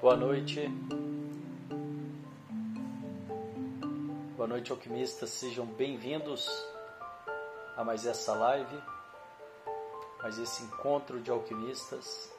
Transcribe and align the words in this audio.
Boa 0.00 0.16
noite. 0.16 0.66
Boa 4.34 4.48
noite, 4.48 4.72
alquimistas. 4.72 5.28
Sejam 5.28 5.66
bem-vindos 5.66 6.48
a 7.76 7.84
mais 7.84 8.06
essa 8.06 8.32
live, 8.32 8.76
mais 10.22 10.38
esse 10.38 10.62
encontro 10.64 11.20
de 11.20 11.30
alquimistas 11.30 12.30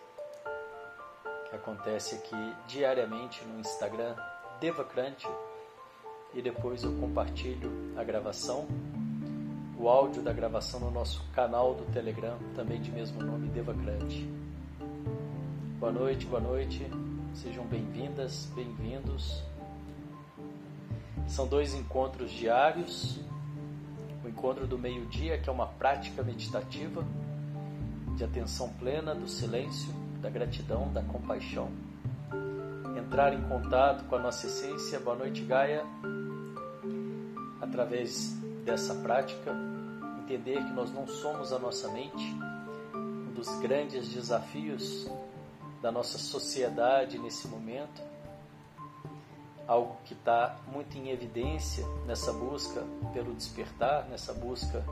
que 1.49 1.55
acontece 1.55 2.15
aqui 2.15 2.55
diariamente 2.67 3.43
no 3.45 3.59
Instagram 3.59 4.15
Devacrante 4.59 5.27
e 6.33 6.41
depois 6.41 6.83
eu 6.83 6.95
compartilho 6.99 7.71
a 7.97 8.03
gravação, 8.03 8.67
o 9.77 9.89
áudio 9.89 10.21
da 10.21 10.31
gravação 10.31 10.79
no 10.79 10.91
nosso 10.91 11.27
canal 11.31 11.73
do 11.73 11.83
Telegram, 11.91 12.37
também 12.55 12.79
de 12.79 12.91
mesmo 12.91 13.21
nome 13.21 13.47
Devacrante. 13.49 14.29
Boa 15.79 15.91
noite, 15.91 16.27
boa 16.27 16.39
noite. 16.39 16.85
Sejam 17.33 17.65
bem-vindas, 17.65 18.45
bem-vindos. 18.55 19.43
São 21.27 21.47
dois 21.47 21.73
encontros 21.73 22.31
diários. 22.31 23.19
O 24.23 24.29
encontro 24.29 24.67
do 24.67 24.77
meio-dia, 24.77 25.39
que 25.39 25.49
é 25.49 25.51
uma 25.51 25.65
prática 25.65 26.21
meditativa 26.21 27.03
de 28.21 28.25
atenção 28.25 28.69
plena, 28.73 29.15
do 29.15 29.27
silêncio, 29.27 29.91
da 30.21 30.29
gratidão, 30.29 30.93
da 30.93 31.01
compaixão. 31.01 31.71
Entrar 32.95 33.33
em 33.33 33.41
contato 33.49 34.05
com 34.05 34.15
a 34.15 34.19
nossa 34.19 34.45
essência. 34.45 34.99
Boa 34.99 35.15
noite, 35.15 35.41
Gaia. 35.41 35.83
Através 37.59 38.35
dessa 38.63 38.93
prática, 38.93 39.55
entender 40.19 40.63
que 40.63 40.71
nós 40.71 40.93
não 40.93 41.07
somos 41.07 41.51
a 41.51 41.57
nossa 41.57 41.91
mente. 41.91 42.23
Um 42.93 43.33
dos 43.33 43.49
grandes 43.59 44.07
desafios 44.09 45.09
da 45.81 45.91
nossa 45.91 46.19
sociedade 46.19 47.17
nesse 47.17 47.47
momento, 47.47 48.03
algo 49.67 49.97
que 50.05 50.13
está 50.13 50.59
muito 50.71 50.95
em 50.95 51.09
evidência 51.09 51.83
nessa 52.05 52.31
busca 52.31 52.85
pelo 53.13 53.33
despertar, 53.33 54.07
nessa 54.09 54.31
busca 54.31 54.85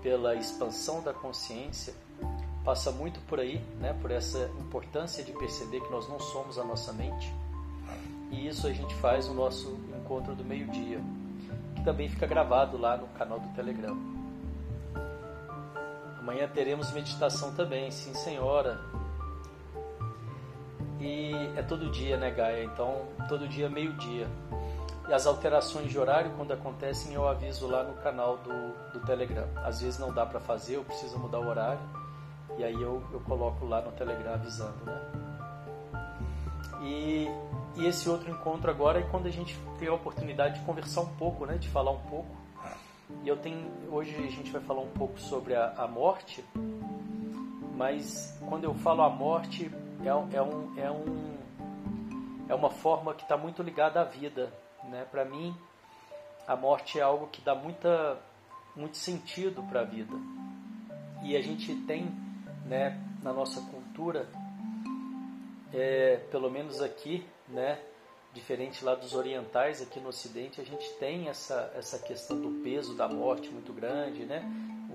pela 0.00 0.36
expansão 0.36 1.02
da 1.02 1.12
consciência, 1.12 1.92
passa 2.64 2.90
muito 2.90 3.20
por 3.22 3.40
aí, 3.40 3.58
né, 3.80 3.92
por 4.00 4.10
essa 4.10 4.50
importância 4.60 5.22
de 5.24 5.32
perceber 5.32 5.80
que 5.80 5.90
nós 5.90 6.08
não 6.08 6.20
somos 6.20 6.58
a 6.58 6.64
nossa 6.64 6.92
mente. 6.92 7.32
E 8.30 8.46
isso 8.46 8.66
a 8.66 8.72
gente 8.72 8.94
faz 8.96 9.28
no 9.28 9.34
nosso 9.34 9.78
encontro 9.98 10.34
do 10.34 10.44
meio-dia, 10.44 11.00
que 11.76 11.84
também 11.84 12.08
fica 12.08 12.26
gravado 12.26 12.78
lá 12.78 12.96
no 12.96 13.06
canal 13.08 13.38
do 13.38 13.48
Telegram. 13.54 13.96
Amanhã 16.18 16.48
teremos 16.48 16.92
meditação 16.92 17.52
também, 17.54 17.90
sim 17.90 18.14
senhora, 18.14 18.80
e 21.02 21.32
é 21.56 21.62
todo 21.62 21.90
dia, 21.90 22.16
né, 22.16 22.30
Gaia? 22.30 22.62
Então, 22.62 23.08
todo 23.28 23.48
dia, 23.48 23.68
meio-dia. 23.68 24.28
E 25.08 25.12
as 25.12 25.26
alterações 25.26 25.90
de 25.90 25.98
horário, 25.98 26.30
quando 26.36 26.52
acontecem, 26.52 27.12
eu 27.12 27.26
aviso 27.26 27.66
lá 27.66 27.82
no 27.82 27.94
canal 27.94 28.38
do, 28.38 28.92
do 28.92 29.04
Telegram. 29.04 29.48
Às 29.56 29.80
vezes 29.82 29.98
não 29.98 30.12
dá 30.12 30.24
para 30.24 30.38
fazer, 30.38 30.76
eu 30.76 30.84
preciso 30.84 31.18
mudar 31.18 31.40
o 31.40 31.48
horário. 31.48 31.80
E 32.62 32.64
aí 32.64 32.80
eu, 32.80 33.02
eu 33.12 33.18
coloco 33.18 33.66
lá 33.66 33.82
no 33.82 33.90
Telegram 33.90 34.34
avisando, 34.34 34.84
né? 34.84 35.00
E, 36.80 37.26
e 37.74 37.86
esse 37.88 38.08
outro 38.08 38.30
encontro 38.30 38.70
agora 38.70 39.00
é 39.00 39.02
quando 39.02 39.26
a 39.26 39.30
gente 39.30 39.58
tem 39.80 39.88
a 39.88 39.94
oportunidade 39.94 40.60
de 40.60 40.64
conversar 40.64 41.00
um 41.00 41.12
pouco, 41.16 41.44
né? 41.44 41.58
De 41.58 41.68
falar 41.68 41.90
um 41.90 41.98
pouco. 42.02 42.30
E 43.24 43.28
eu 43.28 43.36
tenho, 43.36 43.68
hoje 43.90 44.14
a 44.14 44.30
gente 44.30 44.52
vai 44.52 44.62
falar 44.62 44.80
um 44.80 44.92
pouco 44.92 45.18
sobre 45.18 45.56
a, 45.56 45.72
a 45.76 45.88
morte, 45.88 46.44
mas 47.76 48.38
quando 48.48 48.62
eu 48.62 48.74
falo 48.74 49.02
a 49.02 49.10
morte, 49.10 49.68
é, 50.04 50.36
é, 50.36 50.40
um, 50.40 50.78
é, 50.78 50.88
um, 50.88 51.38
é 52.48 52.54
uma 52.54 52.70
forma 52.70 53.12
que 53.12 53.24
está 53.24 53.36
muito 53.36 53.60
ligada 53.60 54.00
à 54.00 54.04
vida. 54.04 54.52
Né? 54.84 55.04
Para 55.10 55.24
mim, 55.24 55.52
a 56.46 56.54
morte 56.54 57.00
é 57.00 57.02
algo 57.02 57.26
que 57.26 57.42
dá 57.42 57.56
muita, 57.56 58.20
muito 58.76 58.98
sentido 58.98 59.64
para 59.64 59.80
a 59.80 59.84
vida. 59.84 60.14
E 61.24 61.36
a 61.36 61.42
gente 61.42 61.74
tem 61.86 62.30
né, 62.66 63.00
na 63.22 63.32
nossa 63.32 63.60
cultura, 63.62 64.28
é, 65.72 66.16
pelo 66.30 66.50
menos 66.50 66.80
aqui, 66.80 67.26
né, 67.48 67.78
diferente 68.32 68.84
lá 68.84 68.94
dos 68.94 69.14
orientais, 69.14 69.82
aqui 69.82 70.00
no 70.00 70.08
Ocidente, 70.08 70.60
a 70.60 70.64
gente 70.64 70.88
tem 70.94 71.28
essa, 71.28 71.72
essa 71.76 71.98
questão 71.98 72.40
do 72.40 72.62
peso 72.62 72.96
da 72.96 73.08
morte 73.08 73.48
muito 73.50 73.72
grande, 73.72 74.24
né? 74.24 74.42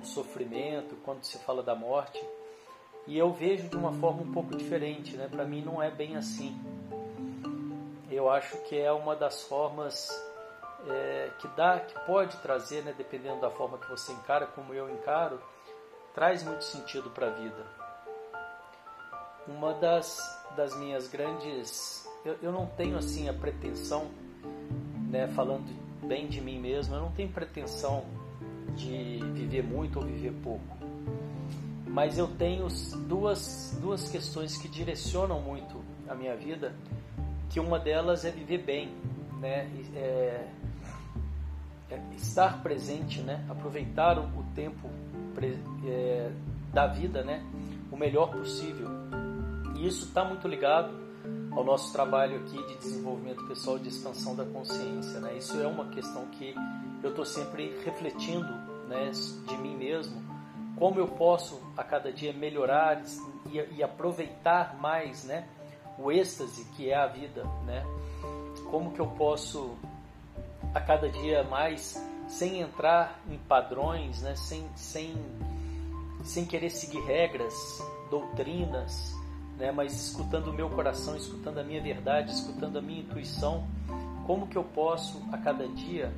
o 0.01 0.05
sofrimento, 0.05 0.95
quando 1.03 1.23
se 1.23 1.38
fala 1.39 1.63
da 1.63 1.75
morte. 1.75 2.23
E 3.05 3.17
eu 3.17 3.31
vejo 3.31 3.69
de 3.69 3.75
uma 3.75 3.91
forma 3.94 4.22
um 4.22 4.31
pouco 4.31 4.55
diferente, 4.55 5.16
né? 5.16 5.28
Para 5.29 5.45
mim 5.45 5.61
não 5.61 5.81
é 5.81 5.89
bem 5.89 6.16
assim. 6.16 6.55
Eu 8.09 8.29
acho 8.29 8.57
que 8.63 8.78
é 8.78 8.91
uma 8.91 9.16
das 9.16 9.44
formas 9.44 10.09
é, 10.88 11.31
que 11.39 11.47
dá, 11.49 11.79
que 11.79 11.97
pode 12.05 12.38
trazer, 12.38 12.84
né? 12.84 12.94
Dependendo 12.97 13.39
da 13.39 13.49
forma 13.49 13.78
que 13.78 13.89
você 13.89 14.11
encara, 14.11 14.45
como 14.47 14.73
eu 14.73 14.89
encaro, 14.89 15.41
traz 16.17 16.41
muito 16.41 16.63
sentido 16.63 17.11
para 17.11 17.28
a 17.28 17.29
vida. 17.29 17.63
Uma 19.47 19.75
das, 19.75 20.17
das 20.55 20.75
minhas 20.75 21.07
grandes, 21.07 22.09
eu, 22.25 22.35
eu 22.41 22.51
não 22.51 22.66
tenho 22.66 22.97
assim 22.97 23.29
a 23.29 23.33
pretensão, 23.33 24.07
né? 25.11 25.28
Falando 25.28 25.63
bem 26.07 26.28
de 26.28 26.41
mim 26.41 26.59
mesmo, 26.59 26.95
eu 26.95 27.01
não 27.01 27.11
tenho 27.11 27.29
pretensão 27.29 28.03
de 28.75 29.19
viver 29.31 29.63
muito 29.63 30.00
ou 30.00 30.05
viver 30.05 30.33
pouco 30.44 30.75
mas 31.88 32.16
eu 32.16 32.28
tenho 32.28 32.67
duas, 33.07 33.75
duas 33.81 34.07
questões 34.07 34.55
que 34.55 34.67
direcionam 34.67 35.41
muito 35.41 35.84
a 36.07 36.13
minha 36.13 36.35
vida, 36.35 36.75
que 37.49 37.59
uma 37.59 37.79
delas 37.79 38.23
é 38.23 38.29
viver 38.29 38.59
bem, 38.59 38.91
né? 39.39 39.67
É, 39.95 40.47
é 41.89 41.99
estar 42.16 42.61
presente, 42.61 43.22
né? 43.22 43.44
Aproveitar 43.49 44.19
o, 44.19 44.25
o 44.25 44.44
tempo 44.53 44.88
é, 45.85 46.31
da 46.73 46.87
vida, 46.87 47.23
né? 47.23 47.45
O 47.91 47.97
melhor 47.97 48.31
possível. 48.31 48.89
E 49.75 49.87
isso 49.87 50.05
está 50.05 50.23
muito 50.23 50.47
ligado 50.47 50.91
ao 51.51 51.63
nosso 51.63 51.91
trabalho 51.91 52.37
aqui 52.37 52.57
de 52.67 52.77
desenvolvimento 52.77 53.45
pessoal, 53.47 53.79
de 53.79 53.89
expansão 53.89 54.35
da 54.35 54.45
consciência, 54.45 55.19
né? 55.19 55.37
Isso 55.37 55.59
é 55.59 55.67
uma 55.67 55.85
questão 55.89 56.25
que 56.27 56.53
eu 57.03 57.09
estou 57.09 57.25
sempre 57.25 57.77
refletindo, 57.83 58.51
né? 58.87 59.11
De 59.47 59.57
mim 59.57 59.75
mesmo 59.75 60.27
como 60.77 60.99
eu 60.99 61.07
posso 61.07 61.59
a 61.75 61.83
cada 61.83 62.13
dia 62.13 62.31
melhorar 62.31 63.01
e, 63.51 63.59
e, 63.77 63.83
aproveitar 63.83 64.77
mais, 64.79 65.23
né, 65.23 65.47
o 65.97 66.11
êxtase 66.11 66.65
que 66.75 66.89
é 66.89 66.95
a 66.95 67.07
vida, 67.07 67.43
né? 67.65 67.83
Como 68.69 68.91
que 68.91 68.99
eu 68.99 69.07
posso 69.07 69.75
a 70.73 70.79
cada 70.79 71.09
dia 71.09 71.43
mais 71.43 71.95
sem 72.27 72.61
entrar 72.61 73.19
em 73.29 73.38
padrões, 73.38 74.21
né, 74.21 74.35
sem, 74.35 74.67
sem, 74.75 75.15
sem 76.23 76.45
querer 76.45 76.69
seguir 76.69 77.01
regras, 77.05 77.53
doutrinas, 78.09 79.15
né, 79.57 79.71
mas 79.71 79.93
escutando 79.93 80.49
o 80.49 80.53
meu 80.53 80.69
coração, 80.69 81.16
escutando 81.16 81.59
a 81.59 81.63
minha 81.63 81.81
verdade, 81.81 82.31
escutando 82.31 82.77
a 82.77 82.81
minha 82.81 83.01
intuição, 83.01 83.67
como 84.25 84.47
que 84.47 84.57
eu 84.57 84.63
posso 84.63 85.23
a 85.31 85.37
cada 85.37 85.67
dia 85.67 86.13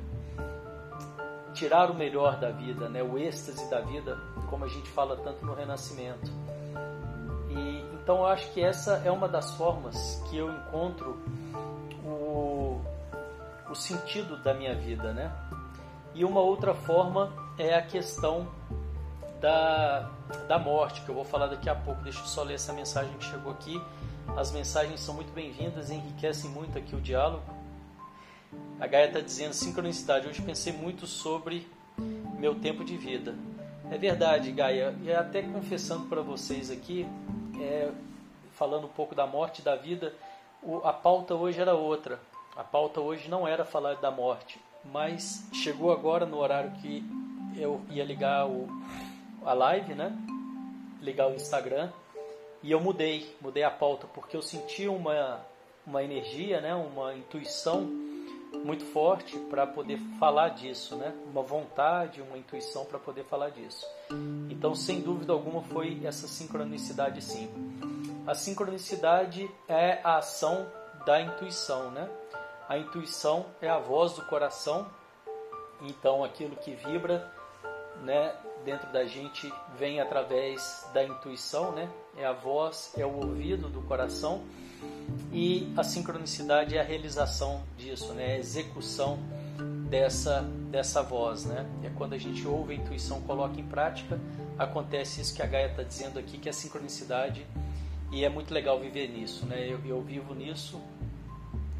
tirar 1.54 1.90
o 1.90 1.94
melhor 1.94 2.38
da 2.38 2.50
vida, 2.50 2.88
né? 2.88 3.02
o 3.02 3.18
êxtase 3.18 3.68
da 3.70 3.80
vida, 3.80 4.18
como 4.48 4.64
a 4.64 4.68
gente 4.68 4.88
fala 4.90 5.16
tanto 5.16 5.44
no 5.44 5.54
Renascimento. 5.54 6.30
E 7.50 7.80
então 7.94 8.18
eu 8.18 8.26
acho 8.26 8.50
que 8.52 8.62
essa 8.62 9.02
é 9.04 9.10
uma 9.10 9.28
das 9.28 9.54
formas 9.54 10.22
que 10.28 10.36
eu 10.36 10.50
encontro 10.50 11.18
o, 12.04 12.80
o 13.68 13.74
sentido 13.74 14.36
da 14.42 14.54
minha 14.54 14.74
vida, 14.74 15.12
né? 15.12 15.32
E 16.14 16.24
uma 16.24 16.40
outra 16.40 16.74
forma 16.74 17.32
é 17.58 17.74
a 17.74 17.82
questão 17.82 18.48
da, 19.40 20.10
da 20.48 20.58
morte, 20.58 21.00
que 21.02 21.08
eu 21.08 21.14
vou 21.14 21.24
falar 21.24 21.46
daqui 21.46 21.68
a 21.68 21.74
pouco. 21.74 22.02
Deixa 22.02 22.20
eu 22.20 22.26
só 22.26 22.42
ler 22.42 22.54
essa 22.54 22.72
mensagem 22.72 23.12
que 23.16 23.24
chegou 23.24 23.52
aqui. 23.52 23.80
As 24.36 24.52
mensagens 24.52 25.00
são 25.00 25.14
muito 25.14 25.32
bem-vindas, 25.32 25.90
enriquecem 25.90 26.50
muito 26.50 26.76
aqui 26.78 26.94
o 26.94 27.00
diálogo. 27.00 27.42
A 28.78 28.86
Gaia 28.86 29.06
está 29.06 29.20
dizendo 29.20 29.52
sincronicidade. 29.52 30.26
Hoje 30.26 30.42
pensei 30.42 30.72
muito 30.72 31.06
sobre 31.06 31.66
meu 32.38 32.54
tempo 32.54 32.84
de 32.84 32.96
vida. 32.96 33.34
É 33.90 33.98
verdade, 33.98 34.50
Gaia. 34.52 34.94
E 35.02 35.12
até 35.12 35.42
confessando 35.42 36.06
para 36.06 36.22
vocês 36.22 36.70
aqui, 36.70 37.06
é, 37.60 37.90
falando 38.52 38.84
um 38.84 38.90
pouco 38.90 39.14
da 39.14 39.26
morte 39.26 39.62
da 39.62 39.76
vida, 39.76 40.14
o, 40.62 40.78
a 40.78 40.92
pauta 40.92 41.34
hoje 41.34 41.60
era 41.60 41.74
outra. 41.74 42.20
A 42.56 42.64
pauta 42.64 43.00
hoje 43.00 43.28
não 43.28 43.46
era 43.46 43.64
falar 43.64 43.96
da 43.96 44.10
morte, 44.10 44.60
mas 44.84 45.48
chegou 45.52 45.92
agora 45.92 46.26
no 46.26 46.38
horário 46.38 46.72
que 46.80 47.04
eu 47.56 47.80
ia 47.90 48.04
ligar 48.04 48.46
o, 48.46 48.68
a 49.44 49.52
live, 49.52 49.94
né? 49.94 50.16
ligar 51.00 51.28
o 51.28 51.34
Instagram 51.34 51.90
e 52.62 52.70
eu 52.70 52.80
mudei, 52.80 53.34
mudei 53.40 53.62
a 53.62 53.70
pauta 53.70 54.06
porque 54.06 54.36
eu 54.36 54.42
senti 54.42 54.86
uma, 54.86 55.40
uma 55.86 56.02
energia, 56.02 56.60
né, 56.60 56.74
uma 56.74 57.14
intuição 57.14 57.88
muito 58.64 58.84
forte 58.84 59.38
para 59.48 59.66
poder 59.66 59.98
falar 60.18 60.50
disso, 60.50 60.96
né? 60.96 61.14
Uma 61.30 61.40
vontade, 61.40 62.20
uma 62.20 62.36
intuição 62.36 62.84
para 62.84 62.98
poder 62.98 63.24
falar 63.24 63.50
disso. 63.50 63.86
Então, 64.50 64.74
sem 64.74 65.00
dúvida 65.00 65.32
alguma, 65.32 65.62
foi 65.62 66.00
essa 66.04 66.26
sincronicidade 66.26 67.22
sim. 67.22 67.48
A 68.26 68.34
sincronicidade 68.34 69.48
é 69.68 70.00
a 70.02 70.18
ação 70.18 70.66
da 71.06 71.20
intuição, 71.20 71.92
né? 71.92 72.10
A 72.70 72.78
intuição 72.78 73.46
é 73.60 73.68
a 73.68 73.80
voz 73.80 74.12
do 74.12 74.24
coração. 74.26 74.86
Então, 75.82 76.22
aquilo 76.22 76.54
que 76.54 76.70
vibra, 76.70 77.28
né, 78.04 78.32
dentro 78.64 78.92
da 78.92 79.04
gente 79.04 79.52
vem 79.76 80.00
através 80.00 80.88
da 80.94 81.02
intuição, 81.02 81.72
né? 81.72 81.90
É 82.16 82.24
a 82.24 82.32
voz, 82.32 82.94
é 82.96 83.04
o 83.04 83.12
ouvido 83.12 83.68
do 83.68 83.82
coração 83.82 84.44
e 85.32 85.74
a 85.76 85.82
sincronicidade 85.82 86.76
é 86.76 86.80
a 86.80 86.84
realização 86.84 87.60
disso, 87.76 88.12
né? 88.12 88.34
a 88.34 88.38
execução 88.38 89.18
dessa, 89.88 90.42
dessa 90.70 91.02
voz. 91.02 91.46
Né? 91.46 91.68
É 91.82 91.90
quando 91.98 92.12
a 92.12 92.18
gente 92.18 92.46
ouve 92.46 92.74
a 92.74 92.76
intuição, 92.76 93.20
coloca 93.22 93.60
em 93.60 93.66
prática, 93.66 94.16
acontece 94.56 95.20
isso 95.20 95.34
que 95.34 95.42
a 95.42 95.46
Gaia 95.46 95.70
está 95.70 95.82
dizendo 95.82 96.20
aqui, 96.20 96.38
que 96.38 96.48
é 96.48 96.50
a 96.50 96.52
sincronicidade, 96.52 97.44
e 98.12 98.24
é 98.24 98.28
muito 98.28 98.54
legal 98.54 98.78
viver 98.78 99.08
nisso. 99.08 99.44
Né? 99.44 99.66
Eu, 99.66 99.80
eu 99.84 100.00
vivo 100.02 100.34
nisso 100.34 100.80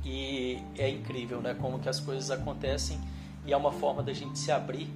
e 0.05 0.63
é 0.79 0.89
incrível 0.89 1.41
né? 1.41 1.55
como 1.55 1.79
que 1.79 1.89
as 1.89 2.01
coisas 2.01 2.31
acontecem 2.31 3.01
e 3.47 3.53
é 3.53 3.57
uma 3.57 3.73
forma 3.73 4.03
da 4.03 4.13
gente 4.13 4.39
se 4.39 4.51
abrir 4.51 4.89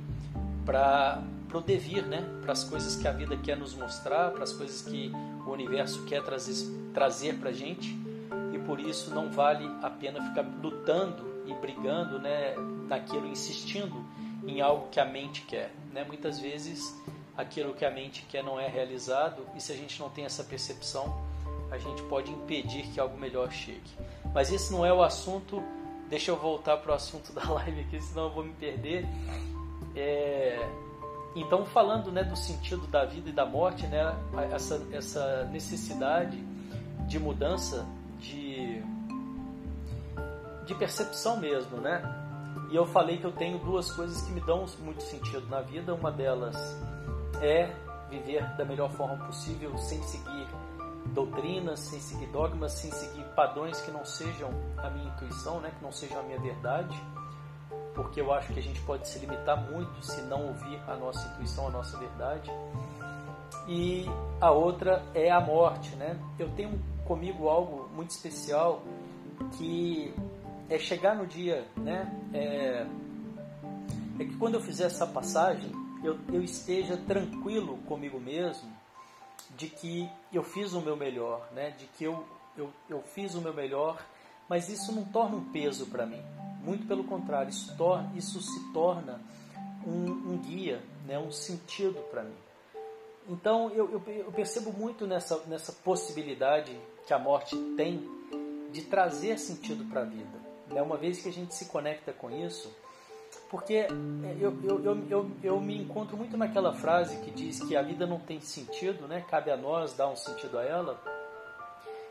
para 0.64 1.22
o 1.52 1.60
devir, 1.60 2.04
né? 2.04 2.24
para 2.42 2.52
as 2.52 2.64
coisas 2.64 2.96
que 2.96 3.06
a 3.06 3.12
vida 3.12 3.36
quer 3.36 3.56
nos 3.56 3.74
mostrar, 3.74 4.30
para 4.30 4.44
as 4.44 4.52
coisas 4.52 4.82
que 4.82 5.12
o 5.46 5.50
universo 5.50 6.04
quer 6.04 6.22
trazer, 6.22 6.66
trazer 6.92 7.34
para 7.38 7.50
a 7.50 7.52
gente 7.52 8.04
por 8.64 8.80
isso 8.80 9.14
não 9.14 9.30
vale 9.30 9.70
a 9.82 9.90
pena 9.90 10.22
ficar 10.28 10.42
lutando 10.62 11.44
e 11.46 11.54
brigando 11.54 12.18
né, 12.18 12.54
naquilo, 12.88 13.26
insistindo 13.26 14.04
em 14.46 14.60
algo 14.60 14.88
que 14.88 14.98
a 14.98 15.04
mente 15.04 15.42
quer. 15.42 15.72
Né? 15.92 16.04
Muitas 16.04 16.38
vezes 16.38 16.94
aquilo 17.36 17.74
que 17.74 17.84
a 17.84 17.90
mente 17.90 18.24
quer 18.28 18.42
não 18.42 18.58
é 18.58 18.66
realizado 18.66 19.46
e 19.54 19.60
se 19.60 19.72
a 19.72 19.76
gente 19.76 20.00
não 20.00 20.08
tem 20.08 20.24
essa 20.24 20.42
percepção, 20.44 21.22
a 21.70 21.78
gente 21.78 22.02
pode 22.04 22.30
impedir 22.30 22.86
que 22.88 23.00
algo 23.00 23.18
melhor 23.18 23.50
chegue. 23.50 23.90
Mas 24.34 24.52
esse 24.52 24.72
não 24.72 24.84
é 24.84 24.92
o 24.92 25.02
assunto. 25.02 25.62
Deixa 26.10 26.30
eu 26.32 26.36
voltar 26.36 26.76
para 26.78 26.92
o 26.92 26.94
assunto 26.94 27.32
da 27.32 27.48
live 27.54 27.80
aqui, 27.82 28.00
senão 28.00 28.24
eu 28.24 28.30
vou 28.30 28.44
me 28.44 28.52
perder. 28.52 29.06
É... 29.94 30.68
Então, 31.36 31.64
falando 31.64 32.12
né, 32.12 32.22
do 32.22 32.36
sentido 32.36 32.86
da 32.86 33.04
vida 33.04 33.30
e 33.30 33.32
da 33.32 33.46
morte, 33.46 33.86
né, 33.86 34.14
essa, 34.52 34.80
essa 34.92 35.44
necessidade 35.46 36.36
de 37.08 37.18
mudança 37.18 37.86
de, 38.20 38.80
de 40.64 40.74
percepção 40.76 41.38
mesmo, 41.38 41.78
né? 41.78 42.02
E 42.70 42.76
eu 42.76 42.86
falei 42.86 43.18
que 43.18 43.24
eu 43.24 43.32
tenho 43.32 43.58
duas 43.58 43.90
coisas 43.90 44.22
que 44.22 44.32
me 44.32 44.40
dão 44.40 44.64
muito 44.80 45.02
sentido 45.02 45.46
na 45.48 45.60
vida. 45.60 45.92
Uma 45.92 46.12
delas 46.12 46.56
é 47.40 47.72
viver 48.08 48.44
da 48.56 48.64
melhor 48.64 48.90
forma 48.92 49.16
possível, 49.26 49.76
sem 49.76 50.00
seguir 50.04 50.46
doutrinas, 51.06 51.80
sem 51.80 52.00
seguir 52.00 52.26
dogmas, 52.26 52.72
sem 52.72 52.90
seguir 52.90 53.24
padrões 53.34 53.80
que 53.80 53.90
não 53.90 54.04
sejam 54.04 54.50
a 54.78 54.90
minha 54.90 55.08
intuição, 55.08 55.60
né? 55.60 55.72
que 55.76 55.82
não 55.84 55.92
sejam 55.92 56.20
a 56.20 56.22
minha 56.22 56.38
verdade, 56.40 57.00
porque 57.94 58.20
eu 58.20 58.32
acho 58.32 58.52
que 58.52 58.58
a 58.58 58.62
gente 58.62 58.80
pode 58.82 59.06
se 59.08 59.18
limitar 59.18 59.70
muito 59.70 60.04
se 60.04 60.22
não 60.22 60.48
ouvir 60.48 60.80
a 60.88 60.96
nossa 60.96 61.26
intuição, 61.32 61.68
a 61.68 61.70
nossa 61.70 61.96
verdade. 61.98 62.50
E 63.68 64.04
a 64.40 64.50
outra 64.50 65.04
é 65.14 65.30
a 65.30 65.40
morte, 65.40 65.94
né? 65.96 66.18
Eu 66.38 66.50
tenho 66.50 66.78
comigo 67.04 67.48
algo 67.48 67.88
muito 67.94 68.10
especial 68.10 68.82
que 69.56 70.12
é 70.68 70.78
chegar 70.78 71.14
no 71.14 71.26
dia, 71.26 71.66
né? 71.76 72.12
É, 72.32 72.86
é 74.18 74.24
que 74.24 74.36
quando 74.36 74.54
eu 74.54 74.60
fizer 74.60 74.86
essa 74.86 75.06
passagem, 75.06 75.70
eu, 76.02 76.18
eu 76.32 76.42
esteja 76.42 76.96
tranquilo 76.96 77.78
comigo 77.86 78.18
mesmo 78.18 78.73
de 79.56 79.68
que 79.68 80.08
eu 80.32 80.42
fiz 80.42 80.72
o 80.72 80.80
meu 80.80 80.96
melhor, 80.96 81.48
né? 81.52 81.70
De 81.70 81.86
que 81.86 82.04
eu, 82.04 82.24
eu, 82.56 82.72
eu 82.88 83.02
fiz 83.02 83.34
o 83.34 83.40
meu 83.40 83.54
melhor, 83.54 84.04
mas 84.48 84.68
isso 84.68 84.92
não 84.92 85.04
torna 85.04 85.36
um 85.36 85.52
peso 85.52 85.86
para 85.86 86.06
mim. 86.06 86.22
Muito 86.62 86.86
pelo 86.86 87.04
contrário, 87.04 87.50
isso, 87.50 87.76
torna, 87.76 88.10
isso 88.16 88.40
se 88.40 88.72
torna 88.72 89.20
um, 89.86 90.32
um 90.32 90.38
guia, 90.38 90.82
né? 91.06 91.18
um 91.18 91.30
sentido 91.30 92.00
para 92.10 92.22
mim. 92.22 92.36
Então 93.28 93.70
eu, 93.70 93.90
eu, 93.90 94.02
eu, 94.06 94.32
percebo 94.32 94.72
muito 94.72 95.06
nessa, 95.06 95.38
nessa 95.46 95.72
possibilidade 95.72 96.76
que 97.06 97.12
a 97.12 97.18
morte 97.18 97.56
tem 97.76 98.06
de 98.70 98.82
trazer 98.82 99.38
sentido 99.38 99.84
para 99.84 100.02
a 100.02 100.04
vida. 100.04 100.40
Né? 100.68 100.82
Uma 100.82 100.96
vez 100.96 101.22
que 101.22 101.28
a 101.28 101.32
gente 101.32 101.54
se 101.54 101.66
conecta 101.66 102.12
com 102.12 102.30
isso, 102.30 102.70
porque 103.54 103.74
é, 103.74 103.88
eu, 104.40 104.52
eu, 104.64 104.84
eu, 104.84 105.04
eu, 105.08 105.30
eu 105.40 105.60
me 105.60 105.80
encontro 105.80 106.16
muito 106.16 106.36
naquela 106.36 106.72
frase 106.72 107.18
que 107.18 107.30
diz 107.30 107.62
que 107.62 107.76
a 107.76 107.82
vida 107.82 108.04
não 108.04 108.18
tem 108.18 108.40
sentido, 108.40 109.06
né? 109.06 109.24
cabe 109.30 109.48
a 109.48 109.56
nós 109.56 109.94
dar 109.94 110.08
um 110.08 110.16
sentido 110.16 110.58
a 110.58 110.64
ela. 110.64 111.00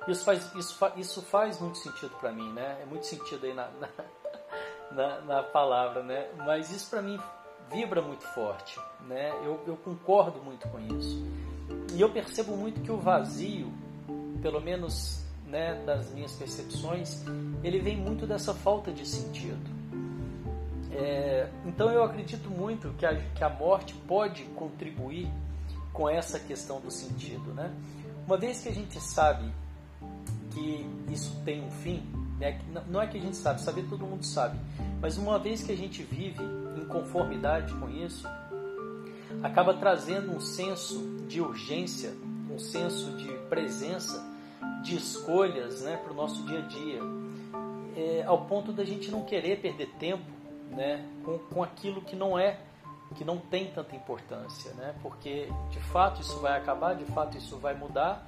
Isso 0.08 0.24
faz, 0.24 0.56
isso, 0.56 0.80
isso 0.96 1.22
faz 1.24 1.60
muito 1.60 1.80
sentido 1.80 2.16
para 2.18 2.32
mim, 2.32 2.50
né? 2.54 2.78
É 2.82 2.86
muito 2.86 3.06
sentido 3.06 3.46
aí 3.46 3.54
na, 3.54 3.68
na, 3.72 3.90
na, 4.96 5.22
na 5.22 5.44
palavra, 5.44 6.02
né? 6.02 6.30
Mas 6.38 6.72
isso 6.72 6.90
para 6.90 7.02
mim 7.02 7.20
vibra 7.70 8.02
muito 8.02 8.24
forte, 8.28 8.80
né? 9.02 9.30
Eu, 9.44 9.60
eu 9.68 9.76
concordo 9.76 10.42
muito 10.42 10.66
com 10.70 10.80
isso. 10.80 11.26
E 11.94 12.00
eu 12.00 12.10
percebo 12.10 12.56
muito 12.56 12.80
que 12.80 12.92
o 12.92 12.98
vazio 12.98 13.70
pelo 14.42 14.62
menos 14.62 15.22
né, 15.46 15.76
das 15.86 16.10
minhas 16.14 16.32
percepções, 16.36 17.22
ele 17.62 17.80
vem 17.80 17.98
muito 17.98 18.26
dessa 18.26 18.54
falta 18.54 18.94
de 18.94 19.06
sentido. 19.06 19.73
É, 20.96 21.50
então 21.66 21.90
eu 21.90 22.04
acredito 22.04 22.50
muito 22.50 22.94
que 22.98 23.06
a, 23.06 23.16
que 23.16 23.44
a 23.44 23.50
morte 23.50 23.96
pode 24.08 24.44
contribuir 24.56 25.28
com 25.92 26.10
essa 26.10 26.40
questão 26.40 26.80
do 26.80 26.92
sentido. 26.92 27.54
Né? 27.54 27.72
Uma 28.26 28.38
vez 28.38 28.62
que 28.62 28.70
a 28.70 28.74
gente 28.74 29.00
sabe 29.00 29.52
que 30.52 30.88
isso 31.12 31.42
tem 31.44 31.64
um 31.64 31.72
fim, 31.72 32.04
né, 32.40 32.60
não 32.88 33.02
é 33.02 33.08
que 33.08 33.18
a 33.18 33.22
gente 33.22 33.36
sabe, 33.36 33.62
saber 33.62 33.88
todo 33.90 34.06
mundo 34.06 34.24
sabe, 34.24 34.60
mas 35.02 35.18
uma 35.18 35.40
vez 35.40 35.64
que 35.64 35.72
a 35.72 35.78
gente 35.78 36.04
vive 36.04 36.44
em 36.78 36.86
conformidade 36.86 37.74
com 37.74 37.90
isso, 37.90 38.28
acaba 39.42 39.74
trazendo 39.74 40.32
um 40.32 40.40
senso 40.40 41.26
de 41.28 41.42
urgência, 41.42 42.14
um 42.52 42.60
senso 42.60 43.12
de 43.18 43.30
presença 43.50 44.24
de 44.84 44.96
escolhas 44.96 45.82
né, 45.82 45.98
para 45.98 46.14
o 46.14 46.16
nosso 46.16 46.44
dia 46.44 46.60
a 46.60 46.62
dia, 46.62 47.00
é, 47.96 48.24
ao 48.26 48.46
ponto 48.46 48.72
da 48.72 48.84
gente 48.84 49.10
não 49.10 49.24
querer 49.24 49.60
perder 49.60 49.88
tempo 50.00 50.33
né, 50.74 51.06
com, 51.24 51.38
com 51.40 51.64
aquilo 51.64 52.02
que 52.02 52.16
não 52.16 52.38
é, 52.38 52.60
que 53.16 53.24
não 53.24 53.38
tem 53.38 53.72
tanta 53.72 53.96
importância, 53.96 54.74
né, 54.74 54.96
porque 55.02 55.48
de 55.70 55.80
fato 55.80 56.22
isso 56.22 56.40
vai 56.40 56.58
acabar, 56.58 56.96
de 56.96 57.06
fato 57.06 57.38
isso 57.38 57.58
vai 57.58 57.76
mudar, 57.76 58.28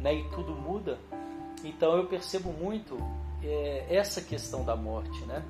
né, 0.00 0.14
e 0.14 0.24
tudo 0.30 0.52
muda. 0.54 0.98
Então 1.62 1.96
eu 1.96 2.06
percebo 2.06 2.52
muito 2.52 2.96
é, 3.42 3.86
essa 3.88 4.20
questão 4.20 4.64
da 4.64 4.76
morte, 4.76 5.24
né? 5.24 5.42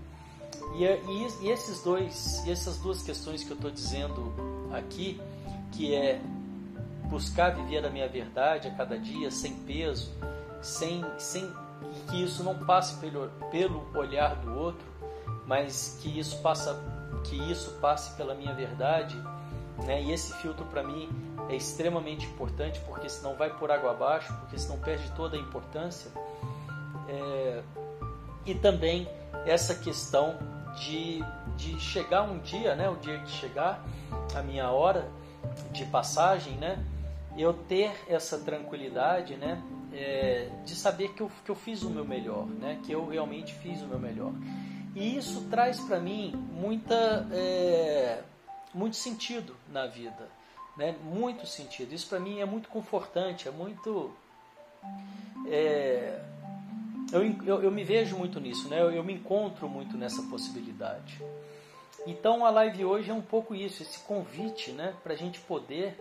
E, 0.77 0.85
e, 0.85 1.47
e 1.47 1.51
esses 1.51 1.83
dois, 1.83 2.45
e 2.47 2.51
essas 2.51 2.79
duas 2.79 3.03
questões 3.03 3.45
que 3.45 3.51
eu 3.51 3.57
estou 3.57 3.71
dizendo 3.71 4.33
aqui, 4.73 5.21
que 5.73 5.95
é 5.95 6.21
buscar 7.09 7.51
viver 7.51 7.85
a 7.85 7.91
minha 7.91 8.09
verdade 8.09 8.69
a 8.69 8.71
cada 8.75 8.99
dia 8.99 9.31
sem 9.31 9.55
peso, 9.55 10.13
sem, 10.63 11.05
sem 11.19 11.49
que 12.09 12.23
isso 12.23 12.43
não 12.43 12.59
passe 12.65 12.99
pelo, 12.99 13.29
pelo 13.51 13.87
olhar 13.97 14.37
do 14.37 14.57
outro, 14.57 14.85
mas 15.47 15.99
que 16.01 16.19
isso 16.19 16.41
passa 16.41 16.83
que 17.25 17.37
isso 17.51 17.71
passe 17.81 18.15
pela 18.17 18.35
minha 18.35 18.53
verdade, 18.53 19.17
né? 19.85 20.03
E 20.03 20.13
esse 20.13 20.33
filtro 20.35 20.65
para 20.67 20.83
mim 20.83 21.09
é 21.49 21.57
extremamente 21.57 22.27
importante 22.27 22.81
porque 22.87 23.09
senão 23.09 23.35
vai 23.35 23.51
por 23.51 23.71
água 23.71 23.93
abaixo, 23.93 24.33
porque 24.41 24.59
senão 24.59 24.79
perde 24.79 25.11
toda 25.13 25.37
a 25.37 25.41
importância. 25.41 26.11
É... 27.09 27.63
E 28.45 28.55
também 28.55 29.09
essa 29.47 29.75
questão 29.75 30.37
de, 30.77 31.25
de 31.57 31.81
chegar 31.81 32.23
um 32.23 32.39
dia, 32.39 32.75
né? 32.75 32.89
O 32.91 32.97
dia 32.97 33.19
que 33.21 33.31
chegar 33.31 33.83
a 34.35 34.43
minha 34.43 34.71
hora 34.71 35.11
de 35.73 35.85
passagem, 35.87 36.55
né? 36.55 36.85
Eu 37.37 37.55
ter 37.55 37.93
essa 38.07 38.39
tranquilidade, 38.39 39.35
né? 39.37 39.63
é, 39.95 40.49
de 40.65 40.75
saber 40.75 41.11
que 41.11 41.23
eu, 41.23 41.31
que 41.45 41.51
eu 41.51 41.55
fiz 41.55 41.83
o 41.83 41.91
meu 41.91 42.05
melhor, 42.05 42.47
né? 42.47 42.79
que 42.83 42.93
eu 42.93 43.07
realmente 43.07 43.55
fiz 43.55 43.81
o 43.81 43.87
meu 43.87 43.99
melhor. 43.99 44.33
E 44.95 45.17
isso 45.17 45.47
traz 45.51 45.81
para 45.81 45.99
mim 45.99 46.33
muita, 46.53 47.27
é, 47.33 48.23
muito 48.73 48.97
sentido 48.97 49.57
na 49.73 49.87
vida, 49.87 50.29
né? 50.77 50.95
muito 51.03 51.47
sentido. 51.47 51.93
Isso 51.93 52.09
para 52.09 52.21
mim 52.21 52.41
é 52.41 52.45
muito 52.45 52.69
confortante, 52.69 53.49
é 53.49 53.51
muito. 53.51 54.13
É, 55.49 56.21
eu, 57.13 57.23
eu, 57.45 57.63
eu, 57.65 57.71
me 57.71 57.83
vejo 57.83 58.17
muito 58.17 58.39
nisso, 58.41 58.69
né? 58.69 58.81
eu, 58.81 58.93
eu 58.93 59.03
me 59.03 59.15
encontro 59.15 59.69
muito 59.69 59.97
nessa 59.97 60.23
possibilidade. 60.23 61.21
Então 62.07 62.45
a 62.45 62.51
live 62.51 62.85
hoje 62.85 63.11
é 63.11 63.15
um 63.15 63.23
pouco 63.23 63.55
isso, 63.55 63.83
esse 63.83 63.99
convite 64.01 64.71
né? 64.73 64.95
para 65.03 65.15
a 65.15 65.17
gente 65.17 65.41
poder 65.41 65.99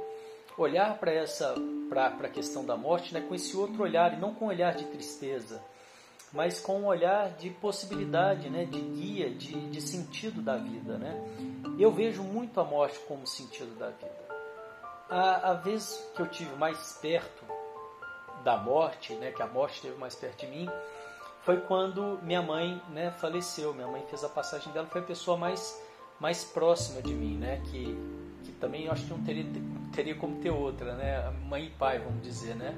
olhar 0.58 0.98
para 0.98 1.12
essa 1.12 1.56
para 1.90 2.08
a 2.08 2.30
questão 2.30 2.66
da 2.66 2.76
morte 2.76 3.14
né, 3.14 3.22
com 3.22 3.36
esse 3.36 3.56
outro 3.56 3.84
olhar, 3.84 4.14
e 4.14 4.18
não 4.18 4.34
com 4.34 4.46
um 4.46 4.48
olhar 4.48 4.74
de 4.74 4.86
tristeza, 4.86 5.62
mas 6.34 6.60
com 6.60 6.80
um 6.80 6.86
olhar 6.88 7.30
de 7.32 7.52
possibilidade, 7.52 8.50
né, 8.50 8.66
de 8.66 8.80
guia, 8.80 9.30
de, 9.30 9.70
de 9.70 9.82
sentido 9.82 10.42
da 10.42 10.58
vida. 10.58 10.98
Né? 10.98 11.16
Eu 11.78 11.92
vejo 11.92 12.24
muito 12.24 12.60
a 12.60 12.64
morte 12.64 13.00
como 13.08 13.28
sentido 13.28 13.78
da 13.78 13.90
vida. 13.92 14.24
A, 15.08 15.52
a 15.52 15.54
vez 15.54 15.96
que 16.16 16.22
eu 16.22 16.28
tive 16.28 16.56
mais 16.56 16.98
perto 17.00 17.46
da 18.44 18.58
morte, 18.58 19.14
né, 19.14 19.32
que 19.32 19.44
a 19.44 19.48
morte 19.48 19.76
esteve 19.76 19.96
mais 19.98 20.16
perto 20.16 20.40
de 20.40 20.48
mim, 20.48 20.68
foi 21.44 21.62
quando 21.62 22.20
minha 22.24 22.42
mãe 22.42 22.82
né, 22.90 23.12
faleceu. 23.12 23.72
Minha 23.74 23.88
mãe 23.88 24.04
fez 24.10 24.24
a 24.24 24.30
passagem 24.30 24.74
dela, 24.74 24.88
foi 24.88 25.02
a 25.02 25.06
pessoa 25.06 25.38
mais, 25.38 25.80
mais 26.20 26.44
próxima 26.44 27.00
de 27.02 27.14
mim, 27.14 27.38
né, 27.38 27.62
que, 27.66 27.96
que 28.44 28.52
também 28.54 28.90
acho 28.90 29.04
que 29.06 29.12
não 29.12 29.24
teria, 29.24 29.46
teria 29.94 30.16
como 30.16 30.42
ter 30.42 30.50
outra, 30.50 30.96
né, 30.96 31.30
mãe 31.48 31.66
e 31.66 31.70
pai, 31.70 32.00
vamos 32.00 32.24
dizer. 32.24 32.56
Né. 32.56 32.76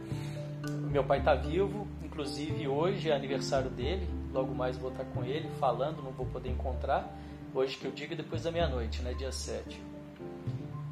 Meu 0.91 1.05
pai 1.05 1.19
está 1.19 1.35
vivo, 1.35 1.87
inclusive 2.15 2.65
hoje 2.65 3.09
é 3.09 3.13
aniversário 3.13 3.69
dele, 3.69 4.07
logo 4.31 4.55
mais 4.55 4.77
vou 4.77 4.89
estar 4.89 5.03
com 5.03 5.21
ele 5.21 5.49
falando, 5.59 6.01
não 6.01 6.11
vou 6.11 6.25
poder 6.25 6.49
encontrar. 6.49 7.13
Hoje 7.53 7.75
que 7.75 7.83
eu 7.83 7.91
digo 7.91 8.15
depois 8.15 8.43
da 8.43 8.51
meia-noite, 8.51 9.01
né, 9.01 9.13
dia 9.13 9.33
7. 9.33 9.81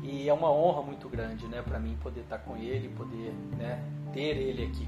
E 0.02 0.28
é 0.28 0.34
uma 0.34 0.52
honra 0.52 0.82
muito 0.82 1.08
grande 1.08 1.48
né, 1.48 1.62
para 1.62 1.80
mim 1.80 1.98
poder 2.04 2.22
estar 2.22 2.40
com 2.40 2.58
ele, 2.58 2.90
poder 2.90 3.34
né, 3.58 3.82
ter 4.12 4.36
ele 4.36 4.66
aqui. 4.66 4.86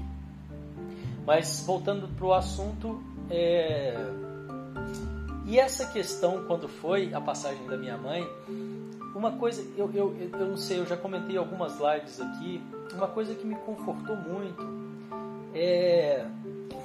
Mas 1.24 1.64
voltando 1.66 2.06
para 2.06 2.26
o 2.26 2.34
assunto, 2.34 3.02
é... 3.30 3.94
e 5.46 5.58
essa 5.58 5.90
questão 5.90 6.44
quando 6.44 6.68
foi 6.68 7.14
a 7.14 7.20
passagem 7.20 7.66
da 7.66 7.78
minha 7.78 7.96
mãe, 7.96 8.28
uma 9.14 9.32
coisa, 9.32 9.66
eu, 9.74 9.90
eu, 9.94 10.14
eu 10.34 10.46
não 10.46 10.58
sei, 10.58 10.80
eu 10.80 10.86
já 10.86 10.98
comentei 10.98 11.38
algumas 11.38 11.78
lives 11.80 12.20
aqui, 12.20 12.62
uma 12.92 13.08
coisa 13.08 13.34
que 13.34 13.46
me 13.46 13.54
confortou 13.54 14.14
muito 14.16 14.85
é, 15.56 16.26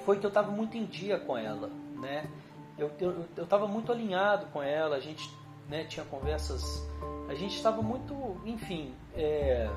foi 0.05 0.17
que 0.17 0.25
eu 0.25 0.29
estava 0.29 0.51
muito 0.51 0.77
em 0.77 0.85
dia 0.85 1.19
com 1.19 1.37
ela, 1.37 1.69
né? 1.95 2.25
Eu 2.77 2.87
estava 3.37 3.65
eu, 3.65 3.67
eu 3.67 3.73
muito 3.73 3.91
alinhado 3.91 4.47
com 4.47 4.63
ela, 4.63 4.95
a 4.95 4.99
gente 4.99 5.29
né, 5.69 5.83
tinha 5.83 6.05
conversas, 6.05 6.87
a 7.29 7.35
gente 7.35 7.55
estava 7.55 7.81
muito, 7.81 8.13
enfim, 8.45 8.93
é, 9.15 9.69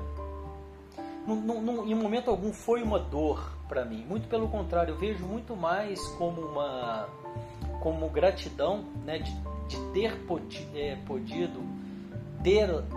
em 1.27 1.95
momento 1.95 2.29
algum 2.29 2.53
foi 2.53 2.81
uma 2.81 2.99
dor 2.99 3.51
para 3.67 3.83
mim. 3.85 4.05
Muito 4.05 4.27
pelo 4.27 4.47
contrário, 4.47 4.93
eu 4.93 4.97
vejo 4.97 5.25
muito 5.25 5.55
mais 5.55 5.99
como 6.17 6.41
uma 6.41 7.07
como 7.81 8.09
gratidão 8.09 8.83
né, 9.05 9.19
de, 9.19 9.31
de 9.67 9.77
ter 9.93 10.17
podi, 10.25 10.67
é, 10.73 10.97
podido 11.05 11.61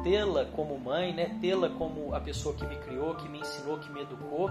tê-la 0.02 0.44
como 0.46 0.78
mãe, 0.78 1.12
né, 1.12 1.38
tê-la 1.40 1.70
como 1.70 2.14
a 2.14 2.20
pessoa 2.20 2.54
que 2.54 2.66
me 2.66 2.76
criou, 2.76 3.14
que 3.14 3.28
me 3.28 3.40
ensinou, 3.40 3.78
que 3.78 3.90
me 3.90 4.00
educou, 4.02 4.50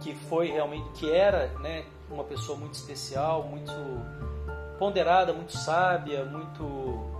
que 0.00 0.14
foi 0.14 0.50
realmente, 0.50 0.88
que 0.90 1.10
era 1.10 1.48
né, 1.60 1.84
uma 2.10 2.24
pessoa 2.24 2.56
muito 2.56 2.74
especial, 2.74 3.42
muito 3.44 3.72
ponderada, 4.78 5.32
muito 5.32 5.56
sábia, 5.56 6.24
muito 6.24 7.18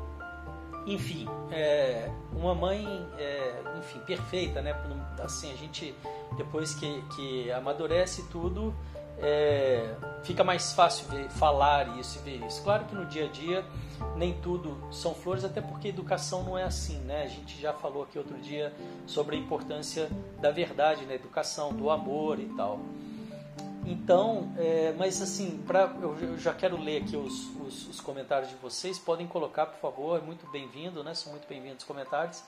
enfim, 0.86 1.26
é, 1.50 2.10
uma 2.32 2.54
mãe, 2.54 3.06
é, 3.18 3.62
enfim, 3.78 3.98
perfeita, 4.00 4.62
né? 4.62 4.74
Assim, 5.22 5.52
a 5.52 5.56
gente, 5.56 5.94
depois 6.36 6.74
que, 6.74 7.02
que 7.14 7.52
amadurece 7.52 8.26
tudo, 8.30 8.74
é, 9.20 9.94
fica 10.22 10.44
mais 10.44 10.72
fácil 10.72 11.06
ver, 11.08 11.28
falar 11.30 11.98
isso 11.98 12.18
e 12.18 12.22
ver 12.22 12.46
isso. 12.46 12.62
Claro 12.62 12.84
que 12.84 12.94
no 12.94 13.06
dia 13.06 13.26
a 13.26 13.28
dia 13.28 13.64
nem 14.16 14.34
tudo 14.40 14.78
são 14.92 15.14
flores, 15.14 15.44
até 15.44 15.60
porque 15.60 15.88
educação 15.88 16.44
não 16.44 16.56
é 16.56 16.64
assim, 16.64 16.98
né? 17.00 17.24
A 17.24 17.28
gente 17.28 17.60
já 17.60 17.72
falou 17.72 18.04
aqui 18.04 18.18
outro 18.18 18.36
dia 18.38 18.72
sobre 19.06 19.36
a 19.36 19.38
importância 19.38 20.08
da 20.40 20.50
verdade 20.50 21.04
na 21.04 21.14
educação, 21.14 21.72
do 21.72 21.90
amor 21.90 22.38
e 22.38 22.46
tal. 22.56 22.80
Então, 23.84 24.52
é, 24.58 24.94
mas 24.98 25.20
assim, 25.22 25.62
pra, 25.66 25.90
eu, 26.00 26.36
já 26.38 26.52
quero 26.52 26.80
ler 26.80 27.02
aqui 27.02 27.16
os, 27.16 27.48
os, 27.56 27.88
os, 27.88 28.00
comentários 28.00 28.50
de 28.50 28.56
vocês. 28.56 28.98
Podem 28.98 29.26
colocar, 29.26 29.66
por 29.66 29.80
favor, 29.80 30.18
é 30.18 30.20
muito 30.20 30.46
bem-vindo, 30.50 31.02
né? 31.02 31.14
São 31.14 31.32
muito 31.32 31.48
bem-vindos 31.48 31.78
os 31.78 31.84
comentários. 31.84 32.42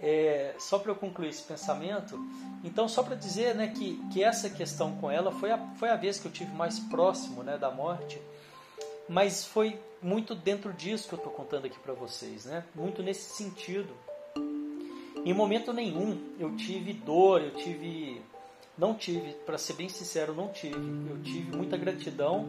É, 0.00 0.54
só 0.58 0.78
para 0.78 0.92
eu 0.92 0.96
concluir 0.96 1.28
esse 1.28 1.42
pensamento, 1.42 2.16
então 2.62 2.88
só 2.88 3.02
para 3.02 3.16
dizer 3.16 3.54
né, 3.54 3.66
que, 3.76 4.00
que 4.12 4.22
essa 4.22 4.48
questão 4.48 4.94
com 4.96 5.10
ela 5.10 5.32
foi 5.32 5.50
a, 5.50 5.58
foi 5.74 5.90
a 5.90 5.96
vez 5.96 6.18
que 6.18 6.26
eu 6.26 6.32
tive 6.32 6.52
mais 6.54 6.78
próximo 6.78 7.42
né, 7.42 7.58
da 7.58 7.70
morte, 7.70 8.20
mas 9.08 9.44
foi 9.44 9.78
muito 10.00 10.36
dentro 10.36 10.72
disso 10.72 11.08
que 11.08 11.14
eu 11.14 11.18
estou 11.18 11.32
contando 11.32 11.64
aqui 11.64 11.78
para 11.80 11.94
vocês, 11.94 12.44
né? 12.44 12.62
muito 12.74 13.02
nesse 13.02 13.34
sentido. 13.34 13.92
Em 15.24 15.34
momento 15.34 15.72
nenhum 15.72 16.16
eu 16.38 16.54
tive 16.56 16.92
dor, 16.92 17.42
eu 17.42 17.54
tive 17.56 18.22
não 18.78 18.94
tive, 18.94 19.32
para 19.44 19.58
ser 19.58 19.72
bem 19.72 19.88
sincero, 19.88 20.32
não 20.32 20.48
tive. 20.48 20.76
Eu 21.10 21.20
tive 21.20 21.56
muita 21.56 21.76
gratidão. 21.76 22.48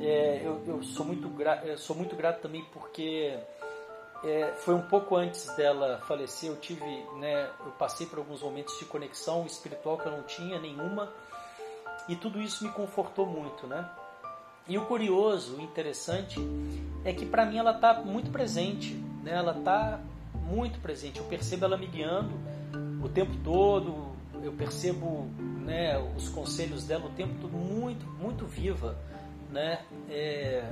É, 0.00 0.42
eu, 0.44 0.60
eu, 0.66 0.82
sou 0.82 1.06
muito 1.06 1.28
gra 1.28 1.62
eu 1.64 1.78
sou 1.78 1.94
muito 1.94 2.16
grato 2.16 2.40
também 2.40 2.64
porque 2.72 3.38
é, 4.24 4.52
foi 4.58 4.74
um 4.74 4.82
pouco 4.82 5.16
antes 5.16 5.46
dela 5.56 6.00
falecer. 6.06 6.50
Eu 6.50 6.56
tive, 6.56 6.84
né, 7.16 7.50
eu 7.64 7.72
passei 7.72 8.06
por 8.06 8.18
alguns 8.18 8.42
momentos 8.42 8.78
de 8.78 8.84
conexão 8.84 9.46
espiritual 9.46 9.98
que 9.98 10.06
eu 10.06 10.12
não 10.12 10.22
tinha 10.22 10.58
nenhuma 10.58 11.12
e 12.08 12.16
tudo 12.16 12.40
isso 12.40 12.64
me 12.64 12.70
confortou 12.70 13.26
muito, 13.26 13.66
né? 13.66 13.88
E 14.68 14.78
o 14.78 14.86
curioso, 14.86 15.56
o 15.56 15.60
interessante 15.60 16.38
é 17.04 17.12
que 17.12 17.26
para 17.26 17.44
mim 17.44 17.58
ela 17.58 17.72
está 17.72 17.94
muito 17.94 18.30
presente, 18.30 18.94
né? 19.22 19.32
Ela 19.32 19.56
está 19.56 20.00
muito 20.34 20.78
presente. 20.80 21.18
Eu 21.18 21.24
percebo 21.24 21.64
ela 21.64 21.76
me 21.76 21.86
guiando 21.86 22.32
o 23.02 23.08
tempo 23.08 23.36
todo, 23.42 24.10
eu 24.42 24.52
percebo 24.52 25.28
né, 25.60 25.98
os 26.16 26.28
conselhos 26.28 26.84
dela 26.84 27.06
o 27.06 27.10
tempo 27.10 27.34
todo 27.40 27.52
muito, 27.52 28.06
muito 28.06 28.46
viva. 28.46 28.96
Né? 29.50 29.84
É, 30.08 30.64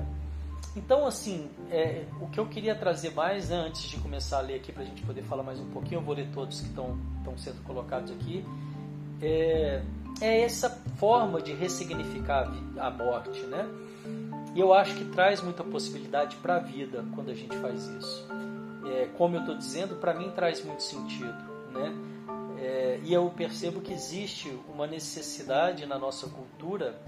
então, 0.78 1.04
assim, 1.06 1.50
é, 1.73 2.04
o 2.20 2.28
que 2.28 2.38
eu 2.38 2.47
queria 2.47 2.73
trazer 2.73 3.12
mais, 3.12 3.49
né, 3.49 3.56
antes 3.56 3.82
de 3.82 3.97
começar 3.99 4.38
a 4.38 4.40
ler 4.40 4.54
aqui, 4.54 4.70
para 4.70 4.85
a 4.85 4.87
gente 4.87 5.02
poder 5.02 5.23
falar 5.23 5.42
mais 5.42 5.58
um 5.58 5.68
pouquinho, 5.70 5.99
eu 5.99 6.04
vou 6.04 6.14
ler 6.14 6.28
todos 6.32 6.61
que 6.61 6.68
estão 6.68 6.97
sendo 7.37 7.62
colocados 7.64 8.12
aqui, 8.12 8.44
é, 9.20 9.82
é 10.20 10.40
essa 10.42 10.70
forma 10.97 11.42
de 11.42 11.52
ressignificar 11.52 12.49
a 12.78 12.90
morte, 12.90 13.40
né? 13.47 13.68
E 14.54 14.61
eu 14.61 14.73
acho 14.73 14.94
que 14.94 15.04
traz 15.06 15.42
muita 15.42 15.64
possibilidade 15.64 16.37
para 16.37 16.56
a 16.56 16.58
vida 16.61 17.04
quando 17.12 17.30
a 17.30 17.35
gente 17.35 17.56
faz 17.56 17.85
isso. 17.85 18.28
É, 18.87 19.08
como 19.18 19.35
eu 19.35 19.40
estou 19.40 19.56
dizendo, 19.56 19.97
para 19.97 20.14
mim 20.14 20.30
traz 20.30 20.64
muito 20.64 20.85
sentido, 20.85 21.42
né? 21.73 21.92
É, 22.61 23.00
e 23.02 23.12
eu 23.12 23.28
percebo 23.30 23.80
que 23.80 23.92
existe 23.92 24.49
uma 24.73 24.87
necessidade 24.87 25.85
na 25.87 25.99
nossa 25.99 26.28
cultura 26.28 27.00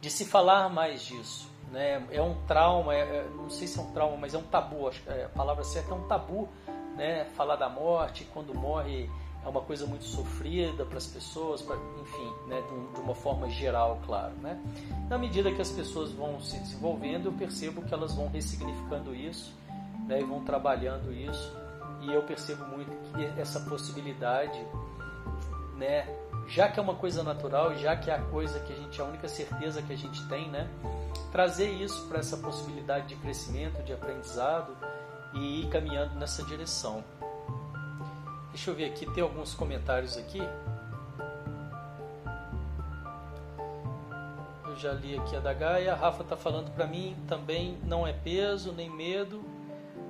de 0.00 0.08
se 0.08 0.24
falar 0.24 0.68
mais 0.68 1.02
disso. 1.02 1.49
Né? 1.70 2.04
É 2.10 2.20
um 2.20 2.34
trauma, 2.46 2.94
é, 2.94 3.00
é 3.00 3.30
não 3.34 3.48
sei 3.48 3.66
se 3.66 3.78
é 3.78 3.82
um 3.82 3.92
trauma, 3.92 4.16
mas 4.16 4.34
é 4.34 4.38
um 4.38 4.42
tabu. 4.42 4.88
Acho, 4.88 5.02
é, 5.08 5.24
a 5.24 5.28
palavra 5.28 5.64
certa 5.64 5.92
é 5.92 5.94
um 5.94 6.06
tabu. 6.06 6.48
Né? 6.96 7.24
Falar 7.36 7.56
da 7.56 7.68
morte, 7.68 8.24
quando 8.32 8.54
morre 8.54 9.08
é 9.44 9.48
uma 9.48 9.62
coisa 9.62 9.86
muito 9.86 10.04
sofrida 10.04 10.84
para 10.84 10.98
as 10.98 11.06
pessoas, 11.06 11.62
pra, 11.62 11.76
enfim, 12.00 12.32
né? 12.46 12.60
de, 12.60 12.94
de, 12.94 13.00
uma 13.00 13.14
forma 13.14 13.48
geral, 13.48 13.98
claro. 14.04 14.34
Né? 14.42 14.60
Na 15.08 15.16
medida 15.16 15.50
que 15.50 15.62
as 15.62 15.70
pessoas 15.70 16.12
vão 16.12 16.40
se 16.40 16.58
desenvolvendo, 16.58 17.26
eu 17.26 17.32
percebo 17.32 17.82
que 17.82 17.94
elas 17.94 18.14
vão 18.14 18.28
ressignificando 18.28 19.14
isso 19.14 19.54
né? 20.06 20.20
e 20.20 20.24
vão 20.24 20.44
trabalhando 20.44 21.12
isso 21.12 21.60
e 22.02 22.12
eu 22.12 22.22
percebo 22.22 22.64
muito 22.66 22.90
que 23.12 23.40
essa 23.40 23.60
possibilidade, 23.60 24.58
né, 25.76 26.06
já 26.48 26.68
que 26.68 26.78
é 26.78 26.82
uma 26.82 26.94
coisa 26.94 27.22
natural, 27.22 27.74
já 27.76 27.96
que 27.96 28.10
é 28.10 28.14
a 28.14 28.22
coisa 28.22 28.58
que 28.60 28.72
a 28.72 28.76
gente, 28.76 29.00
a 29.00 29.04
única 29.04 29.28
certeza 29.28 29.82
que 29.82 29.92
a 29.92 29.96
gente 29.96 30.26
tem, 30.28 30.48
né, 30.48 30.68
trazer 31.30 31.70
isso 31.70 32.06
para 32.08 32.18
essa 32.18 32.36
possibilidade 32.36 33.08
de 33.08 33.16
crescimento, 33.16 33.82
de 33.82 33.92
aprendizado 33.92 34.76
e 35.34 35.62
ir 35.62 35.68
caminhando 35.68 36.14
nessa 36.16 36.42
direção. 36.42 37.04
Deixa 38.50 38.70
eu 38.70 38.74
ver 38.74 38.86
aqui, 38.86 39.06
tem 39.06 39.22
alguns 39.22 39.54
comentários 39.54 40.16
aqui. 40.16 40.40
Eu 44.64 44.76
já 44.76 44.92
li 44.92 45.16
aqui 45.16 45.36
a 45.36 45.40
da 45.40 45.52
Gaia. 45.52 45.92
A 45.92 45.96
Rafa 45.96 46.22
está 46.22 46.36
falando 46.36 46.70
para 46.72 46.86
mim 46.86 47.16
também 47.28 47.78
não 47.84 48.06
é 48.06 48.12
peso 48.12 48.72
nem 48.72 48.90
medo, 48.90 49.44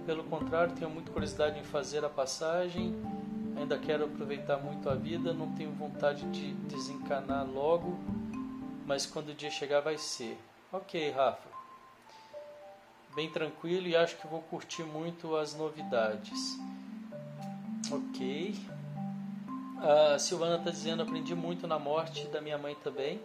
pelo 0.07 0.25
contrário, 0.25 0.75
tenho 0.75 0.91
muita 0.91 1.13
curiosidade 1.13 1.59
em 1.59 1.63
fazer 1.63 2.05
a 2.05 2.09
passagem. 2.09 2.95
Ainda 3.57 3.79
quero 3.79 4.05
aproveitar 4.05 4.57
muito 4.57 4.89
a 4.89 4.95
vida, 4.95 5.33
não 5.33 5.53
tenho 5.55 5.73
vontade 5.73 6.25
de 6.31 6.53
desencanar 6.65 7.47
logo, 7.47 7.99
mas 8.87 9.07
quando 9.07 9.31
o 9.31 9.35
dia 9.35 9.51
chegar 9.51 9.81
vai 9.81 9.99
ser. 9.99 10.39
Ok, 10.73 11.11
Rafa. 11.11 11.49
Bem 13.15 13.29
tranquilo 13.31 13.89
e 13.89 13.97
acho 13.97 14.17
que 14.17 14.27
vou 14.27 14.41
curtir 14.43 14.85
muito 14.85 15.37
as 15.37 15.55
novidades. 15.55 16.59
Ok. 17.91 18.55
A 19.83 20.19
Silvana 20.19 20.57
está 20.57 20.71
dizendo: 20.71 21.03
aprendi 21.03 21.35
muito 21.35 21.67
na 21.67 21.79
morte 21.79 22.27
da 22.29 22.41
minha 22.41 22.57
mãe 22.57 22.77
também. 22.85 23.21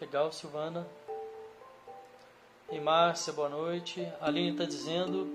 Legal, 0.00 0.30
Silvana. 0.32 0.86
E 2.70 2.80
Márcia, 2.80 3.32
boa 3.32 3.48
noite. 3.48 4.06
A 4.20 4.26
Aline 4.26 4.50
está 4.50 4.64
dizendo: 4.64 5.26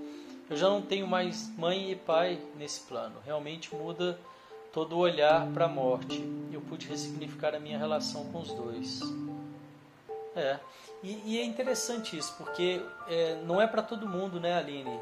eu 0.50 0.56
já 0.56 0.68
não 0.68 0.82
tenho 0.82 1.06
mais 1.06 1.48
mãe 1.56 1.92
e 1.92 1.96
pai 1.96 2.42
nesse 2.56 2.80
plano. 2.80 3.14
Realmente 3.24 3.72
muda 3.72 4.18
todo 4.72 4.98
olhar 4.98 5.46
para 5.52 5.66
a 5.66 5.68
morte. 5.68 6.20
Eu 6.52 6.60
pude 6.60 6.88
ressignificar 6.88 7.54
a 7.54 7.60
minha 7.60 7.78
relação 7.78 8.24
com 8.32 8.40
os 8.40 8.52
dois. 8.52 9.00
É. 10.34 10.58
E, 11.04 11.22
e 11.24 11.38
é 11.38 11.44
interessante 11.44 12.18
isso, 12.18 12.34
porque 12.36 12.82
é, 13.08 13.40
não 13.46 13.62
é 13.62 13.66
para 13.66 13.80
todo 13.80 14.08
mundo, 14.08 14.40
né, 14.40 14.58
Aline? 14.58 14.98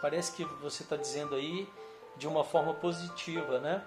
Parece 0.00 0.32
que 0.32 0.44
você 0.62 0.84
está 0.84 0.96
dizendo 0.96 1.34
aí 1.34 1.68
de 2.16 2.28
uma 2.28 2.44
forma 2.44 2.72
positiva, 2.72 3.58
né? 3.58 3.82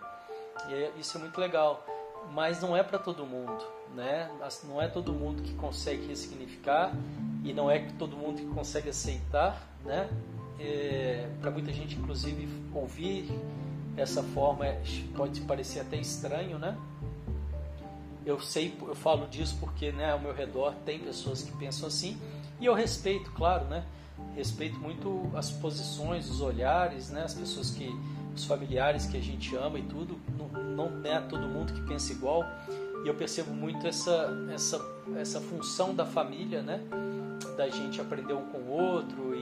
E 0.67 0.73
é, 0.73 0.91
isso 0.97 1.17
é 1.17 1.21
muito 1.21 1.39
legal. 1.39 1.85
Mas 2.31 2.61
não 2.61 2.75
é 2.75 2.83
para 2.83 2.99
todo 2.99 3.25
mundo, 3.25 3.63
né? 3.93 4.29
Não 4.65 4.81
é 4.81 4.87
todo 4.89 5.13
mundo 5.13 5.41
que 5.41 5.53
consegue 5.53 6.07
ressignificar 6.07 6.91
e 7.43 7.53
não 7.53 7.71
é 7.71 7.79
todo 7.97 8.17
mundo 8.17 8.41
que 8.41 8.53
consegue 8.53 8.89
aceitar, 8.89 9.61
né? 9.83 10.09
É, 10.59 11.29
para 11.41 11.51
muita 11.51 11.71
gente, 11.73 11.95
inclusive, 11.95 12.47
ouvir 12.73 13.29
essa 13.97 14.23
forma 14.23 14.65
pode 15.15 15.41
parecer 15.41 15.79
até 15.79 15.97
estranho, 15.97 16.57
né? 16.57 16.77
Eu 18.25 18.39
sei, 18.39 18.75
eu 18.81 18.95
falo 18.95 19.27
disso 19.27 19.55
porque, 19.59 19.91
né, 19.91 20.11
ao 20.11 20.19
meu 20.19 20.33
redor 20.33 20.73
tem 20.83 20.99
pessoas 20.99 21.43
que 21.43 21.51
pensam 21.57 21.87
assim 21.87 22.17
e 22.59 22.65
eu 22.65 22.73
respeito, 22.73 23.31
claro, 23.31 23.65
né? 23.65 23.83
Respeito 24.35 24.79
muito 24.79 25.29
as 25.35 25.51
posições, 25.51 26.29
os 26.29 26.41
olhares, 26.41 27.09
né? 27.09 27.23
As 27.23 27.33
pessoas 27.33 27.71
que, 27.71 27.87
os 28.35 28.45
familiares 28.45 29.05
que 29.05 29.17
a 29.17 29.21
gente 29.21 29.55
ama 29.55 29.77
e 29.77 29.83
tudo. 29.83 30.17
Não, 30.37 30.47
não 30.47 31.05
é 31.05 31.19
todo 31.21 31.47
mundo 31.47 31.73
que 31.73 31.81
pensa 31.81 32.13
igual 32.13 32.43
e 33.03 33.07
eu 33.07 33.13
percebo 33.13 33.53
muito 33.53 33.85
essa, 33.85 34.35
essa, 34.51 34.83
essa 35.15 35.39
função 35.39 35.93
da 35.93 36.05
família, 36.05 36.61
né? 36.61 36.81
Da 37.55 37.69
gente 37.69 38.01
aprender 38.01 38.33
um 38.33 38.45
com 38.47 38.57
o 38.57 38.71
outro 38.71 39.34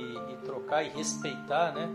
trocar 0.44 0.84
e 0.84 0.90
respeitar, 0.90 1.74
né? 1.74 1.90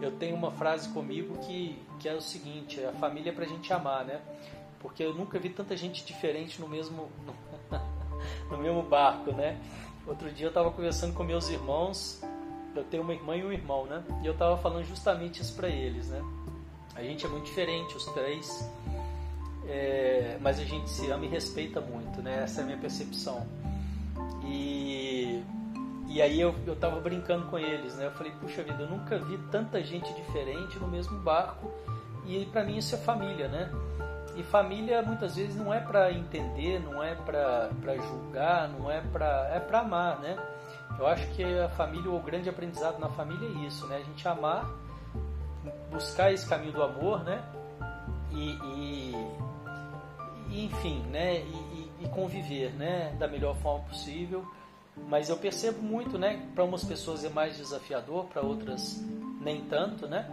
Eu 0.00 0.12
tenho 0.12 0.34
uma 0.36 0.50
frase 0.50 0.88
comigo 0.90 1.38
que, 1.38 1.78
que 1.98 2.08
é 2.08 2.14
o 2.14 2.20
seguinte: 2.20 2.82
a 2.84 2.92
família 2.92 3.30
é 3.30 3.34
pra 3.34 3.44
gente 3.44 3.72
amar, 3.72 4.04
né? 4.04 4.20
Porque 4.80 5.02
eu 5.02 5.14
nunca 5.14 5.38
vi 5.38 5.50
tanta 5.50 5.76
gente 5.76 6.04
diferente 6.04 6.60
no 6.60 6.68
mesmo, 6.68 7.08
no 8.50 8.58
mesmo 8.58 8.82
barco, 8.82 9.32
né? 9.32 9.58
Outro 10.06 10.30
dia 10.30 10.46
eu 10.46 10.50
estava 10.50 10.70
conversando 10.70 11.14
com 11.14 11.22
meus 11.22 11.48
irmãos, 11.50 12.22
eu 12.74 12.84
tenho 12.84 13.02
uma 13.02 13.12
irmã 13.12 13.36
e 13.36 13.44
um 13.44 13.52
irmão, 13.52 13.84
né? 13.86 14.02
E 14.22 14.26
eu 14.26 14.32
estava 14.32 14.56
falando 14.56 14.84
justamente 14.84 15.42
isso 15.42 15.54
para 15.54 15.68
eles, 15.68 16.08
né? 16.08 16.22
A 16.94 17.02
gente 17.02 17.24
é 17.24 17.28
muito 17.28 17.44
diferente, 17.44 17.96
os 17.96 18.06
três, 18.06 18.68
é, 19.66 20.38
mas 20.40 20.58
a 20.58 20.64
gente 20.64 20.90
se 20.90 21.10
ama 21.10 21.24
e 21.24 21.28
respeita 21.28 21.80
muito, 21.80 22.20
né? 22.22 22.42
Essa 22.42 22.60
é 22.60 22.62
a 22.64 22.66
minha 22.66 22.78
percepção. 22.78 23.46
E, 24.44 25.42
e 26.10 26.20
aí 26.20 26.40
eu, 26.40 26.52
eu 26.66 26.74
tava 26.74 27.00
brincando 27.00 27.46
com 27.46 27.56
eles, 27.56 27.94
né? 27.94 28.06
Eu 28.06 28.10
falei, 28.10 28.32
puxa 28.40 28.64
vida, 28.64 28.82
eu 28.82 28.90
nunca 28.90 29.16
vi 29.16 29.38
tanta 29.50 29.80
gente 29.80 30.12
diferente 30.14 30.76
no 30.80 30.88
mesmo 30.88 31.16
barco 31.20 31.70
e 32.26 32.44
para 32.46 32.64
mim 32.64 32.78
isso 32.78 32.96
é 32.96 32.98
família, 32.98 33.46
né? 33.46 33.70
E 34.36 34.42
família 34.42 35.02
muitas 35.02 35.36
vezes 35.36 35.54
não 35.54 35.72
é 35.72 35.78
para 35.78 36.12
entender, 36.12 36.80
não 36.80 37.00
é 37.00 37.14
para 37.14 37.96
julgar, 37.96 38.68
não 38.68 38.90
é 38.90 39.00
para 39.00 39.50
é 39.54 39.60
para 39.60 39.80
amar, 39.80 40.18
né? 40.18 40.36
Eu 40.98 41.06
acho 41.06 41.26
que 41.28 41.44
a 41.44 41.68
família, 41.68 42.10
o 42.10 42.20
grande 42.20 42.48
aprendizado 42.48 42.98
na 42.98 43.08
família 43.08 43.48
é 43.48 43.66
isso, 43.66 43.86
né? 43.86 43.98
A 43.98 44.02
gente 44.02 44.26
amar, 44.26 44.68
buscar 45.92 46.32
esse 46.32 46.46
caminho 46.48 46.72
do 46.72 46.82
amor, 46.82 47.22
né? 47.22 47.40
E, 48.32 48.58
e, 48.64 49.14
e 50.50 50.64
enfim, 50.66 51.04
né? 51.06 51.36
E, 51.36 51.90
e, 52.00 52.08
conviver, 52.08 52.72
né? 52.72 53.14
Da 53.18 53.28
melhor 53.28 53.54
forma 53.56 53.84
possível. 53.84 54.44
Mas 54.96 55.28
eu 55.28 55.36
percebo 55.36 55.82
muito, 55.82 56.18
né? 56.18 56.46
Para 56.54 56.64
umas 56.64 56.84
pessoas 56.84 57.24
é 57.24 57.28
mais 57.28 57.56
desafiador, 57.56 58.26
para 58.26 58.42
outras 58.42 59.00
nem 59.40 59.62
tanto, 59.62 60.06
né? 60.06 60.28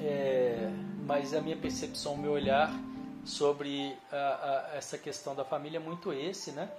É, 0.00 0.70
mas 1.06 1.34
a 1.34 1.40
minha 1.40 1.56
percepção, 1.56 2.14
o 2.14 2.18
meu 2.18 2.32
olhar 2.32 2.72
sobre 3.24 3.96
a, 4.10 4.16
a, 4.72 4.76
essa 4.76 4.96
questão 4.96 5.34
da 5.34 5.44
família 5.44 5.78
é 5.78 5.80
muito 5.80 6.12
esse, 6.12 6.52
né? 6.52 6.70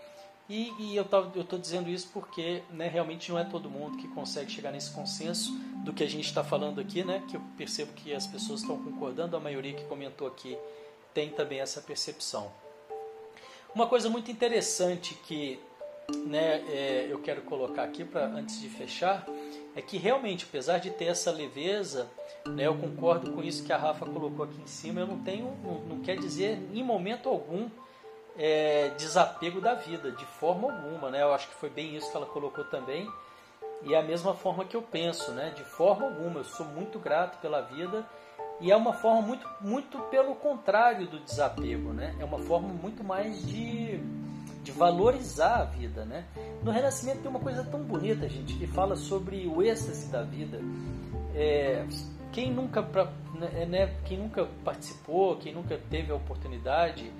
E, 0.50 0.74
e 0.80 0.96
eu 0.98 1.04
estou 1.04 1.58
dizendo 1.58 1.90
isso 1.90 2.10
porque 2.12 2.62
né, 2.72 2.88
realmente 2.88 3.32
não 3.32 3.40
é 3.40 3.44
todo 3.46 3.70
mundo 3.70 3.98
que 3.98 4.08
consegue 4.10 4.52
chegar 4.52 4.72
nesse 4.72 4.92
consenso 4.92 5.52
do 5.78 5.94
que 5.94 6.04
a 6.04 6.10
gente 6.10 6.26
está 6.26 6.44
falando 6.44 6.82
aqui, 6.82 7.04
né? 7.04 7.24
Que 7.30 7.38
eu 7.38 7.42
percebo 7.58 7.94
que 7.94 8.14
as 8.14 8.28
pessoas 8.28 8.62
estão 8.62 8.78
concordando, 8.84 9.38
a 9.38 9.40
maioria 9.40 9.74
que 9.74 9.86
comentou 9.86 10.28
aqui 10.28 10.58
tem 11.14 11.30
também 11.30 11.60
essa 11.60 11.82
percepção. 11.82 12.52
Uma 13.74 13.88
coisa 13.88 14.10
muito 14.10 14.30
interessante 14.30 15.14
que 15.26 15.58
né, 16.26 16.64
é, 16.70 17.08
eu 17.10 17.20
quero 17.20 17.42
colocar 17.42 17.84
aqui 17.84 18.04
para 18.04 18.26
antes 18.26 18.60
de 18.60 18.70
fechar 18.70 19.26
é 19.76 19.82
que 19.82 19.98
realmente, 19.98 20.46
apesar 20.48 20.80
de 20.80 20.90
ter 20.90 21.06
essa 21.06 21.32
leveza, 21.32 22.10
né, 22.46 22.68
eu 22.68 22.76
concordo 22.76 23.32
com 23.32 23.42
isso 23.42 23.64
que 23.64 23.72
a 23.72 23.78
Rafa 23.78 24.06
colocou 24.06 24.46
aqui 24.46 24.60
em 24.62 24.68
cima, 24.68 25.00
eu 25.00 25.08
não 25.08 25.20
tenho, 25.20 25.58
não, 25.64 25.80
não 25.82 26.00
quer 26.00 26.18
dizer 26.18 26.60
em 26.74 26.84
momento 26.84 27.30
algum 27.30 27.70
é, 28.38 28.90
desapego 28.98 29.62
da 29.62 29.74
vida, 29.74 30.12
de 30.12 30.26
forma 30.26 30.72
alguma, 30.72 31.10
né? 31.10 31.22
Eu 31.22 31.34
acho 31.34 31.48
que 31.48 31.56
foi 31.56 31.70
bem 31.70 31.96
isso 31.96 32.10
que 32.10 32.18
ela 32.18 32.26
colocou 32.26 32.64
também. 32.66 33.08
E 33.84 33.94
é 33.94 33.98
a 33.98 34.04
mesma 34.04 34.34
forma 34.34 34.64
que 34.66 34.76
eu 34.76 34.82
penso, 34.82 35.32
né? 35.32 35.52
De 35.56 35.64
forma 35.64 36.06
alguma, 36.06 36.40
eu 36.40 36.44
sou 36.44 36.66
muito 36.66 37.00
grato 37.00 37.40
pela 37.42 37.62
vida 37.62 38.06
e 38.60 38.72
é 38.72 38.76
uma 38.76 38.94
forma 38.94 39.22
muito, 39.22 39.48
muito 39.60 39.98
pelo 40.10 40.36
contrário 40.36 41.08
do 41.08 41.20
desapego, 41.20 41.92
né? 41.94 42.16
É 42.20 42.26
uma 42.26 42.40
forma 42.40 42.70
muito 42.70 43.04
mais 43.04 43.46
de 43.46 44.00
de 44.64 44.72
valorizar 44.72 45.62
a 45.62 45.66
vida, 45.66 46.06
né? 46.06 46.26
No 46.64 46.72
Renascimento 46.72 47.20
tem 47.20 47.30
uma 47.30 47.40
coisa 47.40 47.64
tão 47.64 47.82
bonita, 47.82 48.30
gente, 48.30 48.54
que 48.56 48.68
fala 48.68 48.96
sobre 48.96 49.48
o 49.48 49.62
êxtase 49.62 50.08
da 50.10 50.22
vida. 50.22 50.60
É, 51.34 51.86
quem 52.32 52.52
nunca, 52.52 52.82
né, 53.34 53.66
né, 53.66 53.96
quem 54.06 54.18
nunca 54.18 54.46
participou, 54.64 55.38
quem 55.38 55.54
nunca 55.54 55.80
teve 55.90 56.12
a 56.12 56.16
oportunidade, 56.16 57.12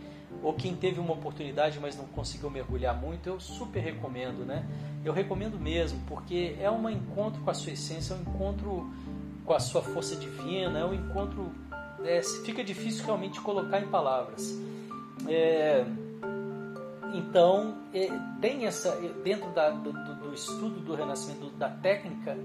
ou 0.44 0.54
quem 0.54 0.76
teve 0.76 1.00
uma 1.00 1.14
oportunidade 1.14 1.80
mas 1.80 1.98
não 1.98 2.06
conseguiu 2.06 2.50
mergulhar 2.50 2.96
muito, 2.96 3.28
eu 3.28 3.40
super 3.40 3.80
recomendo, 3.80 4.46
né? 4.46 4.66
Eu 5.04 5.14
recomendo 5.14 5.60
mesmo, 5.60 6.00
porque 6.08 6.56
é 6.60 6.70
um 6.70 6.90
encontro 6.90 7.42
com 7.42 7.50
a 7.50 7.54
sua 7.54 7.74
essência, 7.74 8.14
é 8.14 8.18
um 8.18 8.22
encontro 8.22 8.92
com 9.46 9.54
a 9.54 9.60
sua 9.60 9.82
força 9.82 10.16
divina, 10.16 10.80
é 10.80 10.86
um 10.86 10.94
encontro. 10.94 11.52
É, 12.04 12.22
fica 12.46 12.64
difícil 12.64 13.06
realmente 13.06 13.40
colocar 13.42 13.80
em 13.80 13.88
palavras. 13.88 14.58
É, 15.28 15.86
então, 17.14 17.78
é, 17.94 18.10
tem 18.40 18.66
essa, 18.66 18.90
é, 18.90 19.10
dentro 19.24 19.50
da, 19.52 19.70
do, 19.70 19.92
do, 19.92 20.34
estudo 20.34 20.80
do 20.80 20.96
renascimento, 20.96 21.50
da 21.52 21.70
técnica, 21.70 22.38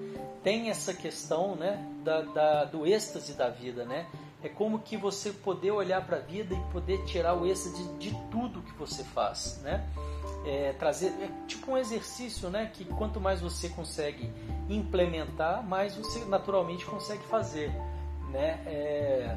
tem 0.43 0.71
essa 0.71 0.93
questão 0.93 1.55
né, 1.55 1.85
da, 2.03 2.23
da, 2.23 2.65
do 2.65 2.87
êxtase 2.87 3.35
da 3.35 3.49
vida. 3.49 3.85
Né? 3.85 4.07
É 4.43 4.49
como 4.49 4.81
que 4.81 4.97
você 4.97 5.31
poder 5.31 5.71
olhar 5.71 6.05
para 6.05 6.17
a 6.17 6.21
vida 6.21 6.55
e 6.55 6.73
poder 6.73 7.05
tirar 7.05 7.35
o 7.35 7.47
êxtase 7.47 7.83
de, 7.95 8.11
de 8.11 8.17
tudo 8.31 8.63
que 8.63 8.73
você 8.73 9.05
faz. 9.05 9.61
Né? 9.63 9.87
É, 10.45 10.73
trazer, 10.73 11.09
é 11.21 11.31
tipo 11.47 11.73
um 11.73 11.77
exercício 11.77 12.49
né, 12.51 12.71
que 12.73 12.85
quanto 12.85 13.21
mais 13.21 13.41
você 13.41 13.69
consegue 13.69 14.31
implementar, 14.69 15.67
mais 15.67 15.95
você 15.97 16.25
naturalmente 16.25 16.85
consegue 16.85 17.23
fazer. 17.25 17.71
Né? 18.31 18.61
É, 18.67 19.37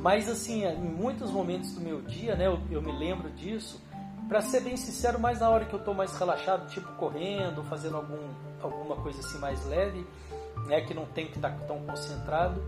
mas 0.00 0.28
assim, 0.28 0.64
em 0.64 0.76
muitos 0.76 1.30
momentos 1.30 1.72
do 1.72 1.80
meu 1.80 2.02
dia, 2.02 2.36
né, 2.36 2.46
eu, 2.46 2.60
eu 2.70 2.82
me 2.82 2.92
lembro 2.92 3.30
disso, 3.30 3.80
para 4.28 4.40
ser 4.40 4.60
bem 4.60 4.76
sincero, 4.76 5.18
mais 5.18 5.40
na 5.40 5.50
hora 5.50 5.64
que 5.64 5.74
eu 5.74 5.78
estou 5.78 5.94
mais 5.94 6.16
relaxado, 6.16 6.68
tipo 6.68 6.88
correndo, 6.94 7.62
fazendo 7.64 7.96
algum, 7.96 8.28
alguma 8.62 8.96
coisa 8.96 9.20
assim 9.20 9.38
mais 9.38 9.64
leve, 9.66 10.06
né, 10.66 10.80
que 10.82 10.94
não 10.94 11.06
tem 11.06 11.26
que 11.26 11.36
estar 11.36 11.50
tá 11.50 11.66
tão 11.66 11.80
concentrado. 11.80 12.60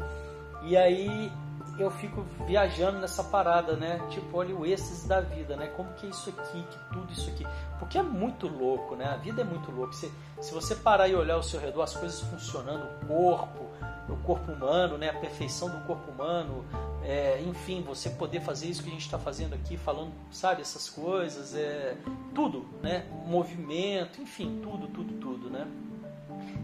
E 0.63 0.77
aí 0.77 1.31
eu 1.79 1.91
fico 1.91 2.25
viajando 2.47 2.99
nessa 2.99 3.23
parada, 3.23 3.77
né? 3.77 4.01
Tipo, 4.11 4.39
olha 4.39 4.55
o 4.55 4.65
êxtase 4.65 5.07
da 5.07 5.21
vida, 5.21 5.57
né? 5.57 5.67
Como 5.69 5.93
que 5.95 6.07
é 6.07 6.11
isso 6.11 6.31
aqui, 6.31 6.63
que 6.63 6.79
tudo 6.93 7.13
isso 7.13 7.29
aqui. 7.31 7.47
Porque 7.79 7.99
é 7.99 8.03
muito 8.03 8.49
louco, 8.49 8.97
né? 8.97 9.07
A 9.07 9.17
vida 9.17 9.43
é 9.43 9.45
muito 9.45 9.71
louca. 9.71 9.93
Se, 9.93 10.11
se 10.41 10.55
você 10.55 10.75
parar 10.75 11.09
e 11.09 11.15
olhar 11.15 11.35
ao 11.35 11.43
seu 11.43 11.61
redor, 11.61 11.83
as 11.83 11.95
coisas 11.95 12.21
funcionando, 12.21 12.85
o 12.85 13.07
corpo, 13.07 13.67
o 14.09 14.17
corpo 14.19 14.53
humano, 14.53 14.97
né? 14.97 15.11
A 15.11 15.15
perfeição 15.15 15.69
do 15.69 15.85
corpo 15.87 16.11
humano, 16.11 16.65
é, 17.03 17.43
enfim, 17.43 17.83
você 17.83 18.11
poder 18.11 18.41
fazer 18.41 18.67
isso 18.67 18.83
que 18.83 18.89
a 18.89 18.93
gente 18.93 19.05
está 19.05 19.19
fazendo 19.19 19.55
aqui, 19.55 19.77
falando, 19.77 20.13
sabe, 20.31 20.63
essas 20.63 20.89
coisas, 20.89 21.55
é, 21.55 21.97
tudo, 22.35 22.67
né? 22.83 23.07
Movimento, 23.27 24.21
enfim, 24.21 24.61
tudo, 24.63 24.89
tudo, 24.89 25.15
tudo, 25.15 25.51
né? 25.51 25.67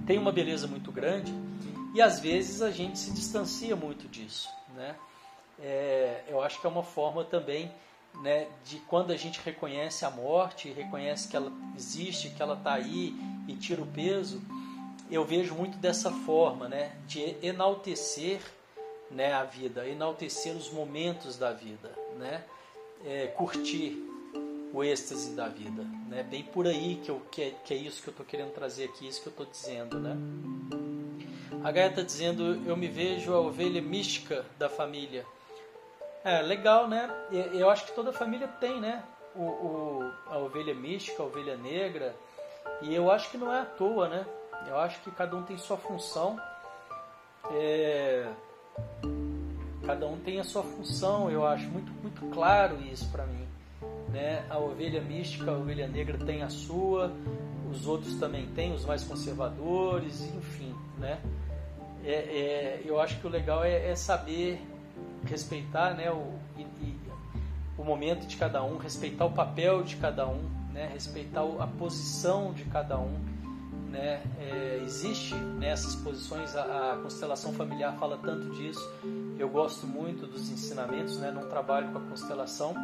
Tem 0.07 0.19
uma 0.19 0.33
beleza 0.33 0.67
muito 0.67 0.91
grande 0.91 1.33
e 1.95 2.01
às 2.01 2.19
vezes 2.19 2.63
a 2.63 2.71
gente 2.71 2.99
se 2.99 3.13
distancia 3.13 3.77
muito 3.77 4.09
disso, 4.09 4.49
né? 4.75 4.97
É, 5.61 6.25
eu 6.29 6.43
acho 6.43 6.61
que 6.61 6.67
é 6.67 6.71
uma 6.71 6.83
forma 6.83 7.25
também 7.25 7.71
né, 8.21 8.49
de 8.65 8.79
quando 8.81 9.13
a 9.13 9.17
gente 9.17 9.41
reconhece 9.41 10.05
a 10.05 10.11
morte, 10.11 10.71
reconhece 10.71 11.29
que 11.29 11.37
ela 11.37 11.53
existe, 11.77 12.31
que 12.31 12.43
ela 12.43 12.55
está 12.55 12.75
aí 12.75 13.15
e 13.49 13.55
tira 13.55 13.83
o 13.83 13.87
peso, 13.87 14.43
eu 15.11 15.25
vejo 15.25 15.55
muito 15.55 15.77
dessa 15.79 16.11
forma, 16.11 16.69
né, 16.69 16.97
de 17.07 17.37
enaltecer 17.43 18.41
né, 19.11 19.33
a 19.33 19.45
vida, 19.45 19.87
enaltecer 19.87 20.55
os 20.55 20.71
momentos 20.71 21.37
da 21.37 21.53
vida, 21.53 21.93
né, 22.19 22.45
é, 23.05 23.27
curtir 23.29 24.09
o 24.73 24.83
êxtase 24.83 25.33
da 25.33 25.49
vida, 25.49 25.83
né, 26.09 26.23
bem 26.23 26.43
por 26.43 26.67
aí 26.67 27.01
que, 27.03 27.11
eu, 27.11 27.21
que, 27.31 27.43
é, 27.43 27.51
que 27.65 27.75
é 27.75 27.77
isso 27.77 28.03
que 28.03 28.09
eu 28.09 28.13
estou 28.13 28.25
querendo 28.25 28.53
trazer 28.53 28.85
aqui, 28.85 29.07
isso 29.07 29.21
que 29.21 29.29
eu 29.29 29.33
estou 29.33 29.47
dizendo, 29.47 29.99
né. 29.99 30.17
A 31.65 31.71
Gaia 31.71 31.91
está 31.91 32.03
dizendo, 32.03 32.61
eu 32.67 32.77
me 32.77 32.89
vejo 32.89 33.33
a 33.33 33.39
ovelha 33.39 33.81
mística 33.81 34.45
da 34.59 34.69
família. 34.69 35.25
É 36.25 36.43
legal, 36.43 36.89
né? 36.89 37.09
Eu 37.53 37.71
acho 37.71 37.87
que 37.87 37.93
toda 37.93 38.13
família 38.13 38.49
tem, 38.49 38.81
né? 38.81 39.03
O, 39.35 39.43
o, 39.43 40.13
a 40.27 40.39
ovelha 40.39 40.75
mística, 40.75 41.23
a 41.23 41.27
ovelha 41.27 41.57
negra. 41.57 42.17
E 42.83 42.93
eu 42.93 43.11
acho 43.13 43.31
que 43.31 43.39
não 43.39 43.53
é 43.53 43.61
à 43.61 43.65
toa, 43.65 44.09
né? 44.09 44.27
Eu 44.67 44.77
acho 44.77 45.01
que 45.03 45.11
cada 45.13 45.37
um 45.37 45.43
tem 45.45 45.57
sua 45.57 45.77
função. 45.77 46.37
É... 47.53 48.27
Cada 49.87 50.07
um 50.07 50.19
tem 50.19 50.41
a 50.41 50.45
sua 50.45 50.63
função, 50.65 51.31
eu 51.31 51.47
acho 51.47 51.69
muito, 51.69 51.93
muito 51.93 52.25
claro 52.33 52.81
isso 52.83 53.09
para 53.11 53.25
mim. 53.27 53.47
Né? 54.09 54.45
A 54.51 54.59
ovelha 54.59 55.01
mística, 55.01 55.51
a 55.51 55.55
ovelha 55.55 55.87
negra 55.89 56.19
tem 56.25 56.43
a 56.43 56.49
sua, 56.49 57.13
os 57.71 57.87
outros 57.87 58.15
também 58.15 58.47
têm, 58.49 58.73
os 58.73 58.85
mais 58.85 59.03
conservadores, 59.03 60.23
enfim. 60.23 60.75
Né? 60.99 61.21
É, 62.05 62.13
é, 62.13 62.83
eu 62.85 63.01
acho 63.01 63.19
que 63.21 63.27
o 63.27 63.31
legal 63.31 63.65
é, 63.65 63.91
é 63.91 63.95
saber 63.95 64.61
respeitar 65.25 65.95
né, 65.95 66.11
o, 66.11 66.35
e, 66.57 66.63
e, 66.63 67.01
o 67.79 67.85
momento 67.85 68.27
de 68.27 68.37
cada 68.37 68.63
um, 68.63 68.77
respeitar 68.77 69.25
o 69.25 69.31
papel 69.31 69.83
de 69.83 69.97
cada 69.97 70.27
um, 70.27 70.43
né, 70.73 70.91
respeitar 70.93 71.43
a 71.61 71.67
posição 71.67 72.53
de 72.53 72.65
cada 72.65 72.99
um. 72.99 73.33
Né, 73.91 74.23
é, 74.41 74.81
existe 74.83 75.35
nessas 75.35 75.95
posições, 75.95 76.57
a, 76.57 76.95
a, 76.95 76.97
constelação 77.03 77.53
familiar 77.53 77.95
fala 77.99 78.19
tanto 78.19 78.51
disso. 78.57 78.91
Eu 79.39 79.49
gosto 79.49 79.87
muito 79.87 80.27
dos 80.27 80.51
ensinamentos, 80.51 81.19
né, 81.19 81.31
não 81.31 81.47
trabalho 81.49 81.93
com 81.93 81.99
a 81.99 82.01
constelação, 82.01 82.75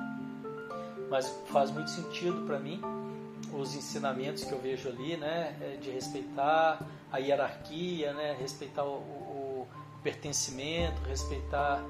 mas 1.10 1.26
faz 1.46 1.70
muito 1.70 1.90
sentido 1.90 2.44
para 2.46 2.58
mim 2.58 2.80
os 3.52 3.74
ensinamentos 3.74 4.44
que 4.44 4.52
eu 4.52 4.60
vejo 4.60 4.88
ali, 4.88 5.16
né, 5.16 5.56
é 5.60 5.76
de 5.76 5.90
respeitar 5.90 6.80
a 7.10 7.18
hierarquia, 7.18 8.12
né, 8.12 8.36
respeitar 8.38 8.84
o, 8.84 8.96
o, 8.96 9.68
pertencimento, 10.02 11.02
respeitar 11.08 11.82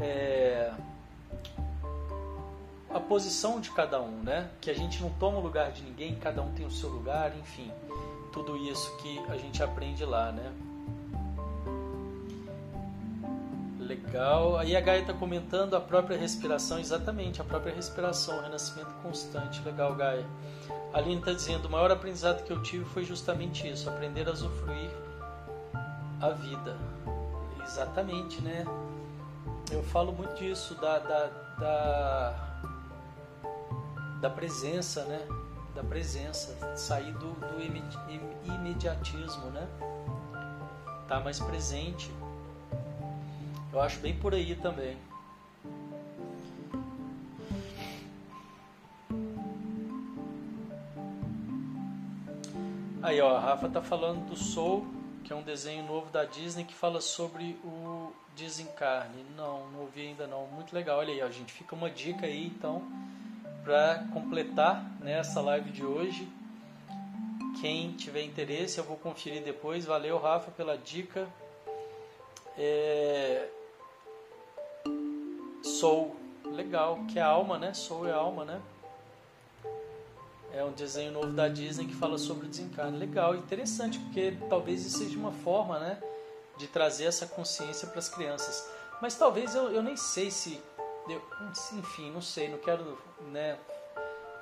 é, 0.00 0.72
a 2.90 3.00
posição 3.00 3.60
de 3.60 3.70
cada 3.70 4.00
um, 4.00 4.22
né? 4.22 4.48
Que 4.60 4.70
a 4.70 4.74
gente 4.74 5.02
não 5.02 5.10
toma 5.10 5.38
o 5.38 5.40
lugar 5.40 5.72
de 5.72 5.82
ninguém, 5.82 6.14
cada 6.16 6.40
um 6.40 6.52
tem 6.52 6.64
o 6.64 6.70
seu 6.70 6.88
lugar, 6.88 7.36
enfim, 7.36 7.70
tudo 8.32 8.56
isso 8.56 8.96
que 8.98 9.18
a 9.28 9.36
gente 9.36 9.62
aprende 9.62 10.04
lá, 10.04 10.32
né? 10.32 10.52
Legal. 13.88 14.58
Aí 14.58 14.76
a 14.76 14.80
Gaia 14.80 15.00
está 15.00 15.14
comentando 15.14 15.74
a 15.74 15.80
própria 15.80 16.18
respiração, 16.18 16.78
exatamente, 16.78 17.40
a 17.40 17.44
própria 17.44 17.74
respiração, 17.74 18.38
o 18.38 18.42
renascimento 18.42 18.92
constante. 19.02 19.62
Legal, 19.64 19.94
Gaia. 19.94 20.26
A 20.92 20.98
Aline 20.98 21.18
está 21.18 21.32
dizendo: 21.32 21.66
o 21.66 21.70
maior 21.70 21.90
aprendizado 21.90 22.44
que 22.44 22.52
eu 22.52 22.62
tive 22.62 22.84
foi 22.84 23.02
justamente 23.02 23.66
isso, 23.66 23.88
aprender 23.88 24.28
a 24.28 24.32
usufruir 24.32 24.90
a 26.20 26.28
vida. 26.30 26.76
Exatamente, 27.64 28.42
né? 28.42 28.64
eu 29.70 29.82
falo 29.82 30.12
muito 30.12 30.34
disso, 30.34 30.74
da, 30.74 30.98
da, 30.98 31.26
da, 31.58 32.60
da 34.20 34.30
presença, 34.30 35.04
né? 35.04 35.20
Da 35.74 35.82
presença, 35.84 36.76
sair 36.76 37.12
do, 37.12 37.32
do 37.32 38.52
imediatismo, 38.52 39.46
né? 39.50 39.66
Tá 41.06 41.20
mais 41.20 41.38
presente. 41.40 42.10
Eu 43.72 43.80
acho 43.80 43.98
bem 44.00 44.16
por 44.16 44.34
aí 44.34 44.54
também. 44.56 44.96
Aí, 53.02 53.20
ó, 53.20 53.36
a 53.36 53.40
Rafa 53.40 53.68
tá 53.68 53.80
falando 53.80 54.26
do 54.26 54.36
Soul, 54.36 54.86
que 55.24 55.32
é 55.32 55.36
um 55.36 55.42
desenho 55.42 55.84
novo 55.84 56.10
da 56.10 56.24
Disney 56.24 56.64
que 56.64 56.74
fala 56.74 57.00
sobre 57.00 57.58
o 57.64 58.12
Desencarne. 58.36 59.24
Não, 59.36 59.70
não 59.70 59.80
ouvi 59.80 60.08
ainda 60.08 60.26
não. 60.26 60.46
Muito 60.46 60.74
legal. 60.74 60.98
Olha 60.98 61.12
aí, 61.12 61.22
a 61.22 61.30
gente 61.30 61.52
fica 61.52 61.74
uma 61.74 61.90
dica 61.90 62.26
aí 62.26 62.46
então 62.46 62.82
para 63.64 64.04
completar 64.12 64.84
né, 65.00 65.22
live 65.36 65.70
de 65.70 65.84
hoje. 65.84 66.28
Quem 67.60 67.92
tiver 67.92 68.22
interesse, 68.22 68.78
eu 68.78 68.84
vou 68.84 68.96
conferir 68.96 69.42
depois. 69.42 69.84
Valeu, 69.84 70.18
Rafa, 70.18 70.50
pela 70.50 70.76
dica. 70.76 71.28
É... 72.56 73.48
Sou 75.78 76.16
legal, 76.44 77.00
que 77.08 77.18
é 77.18 77.22
alma, 77.22 77.58
né? 77.58 77.72
Sou 77.74 78.06
é 78.06 78.12
alma, 78.12 78.44
né? 78.44 78.60
É 80.52 80.64
um 80.64 80.72
desenho 80.72 81.12
novo 81.12 81.32
da 81.32 81.48
Disney 81.48 81.86
que 81.86 81.94
fala 81.94 82.18
sobre 82.18 82.46
o 82.46 82.48
desencarne. 82.48 82.98
Legal, 82.98 83.36
interessante, 83.36 83.98
porque 83.98 84.36
talvez 84.48 84.84
isso 84.84 84.98
seja 84.98 85.18
uma 85.18 85.32
forma, 85.32 85.78
né? 85.78 85.98
de 86.58 86.66
trazer 86.66 87.04
essa 87.04 87.26
consciência 87.26 87.88
para 87.88 88.00
as 88.00 88.08
crianças. 88.08 88.68
Mas 89.00 89.14
talvez 89.14 89.54
eu, 89.54 89.70
eu 89.70 89.82
nem 89.82 89.96
sei 89.96 90.30
se. 90.30 90.60
Eu, 91.08 91.22
enfim, 91.78 92.10
não 92.10 92.20
sei, 92.20 92.48
não 92.48 92.58
quero 92.58 92.98
né, 93.30 93.56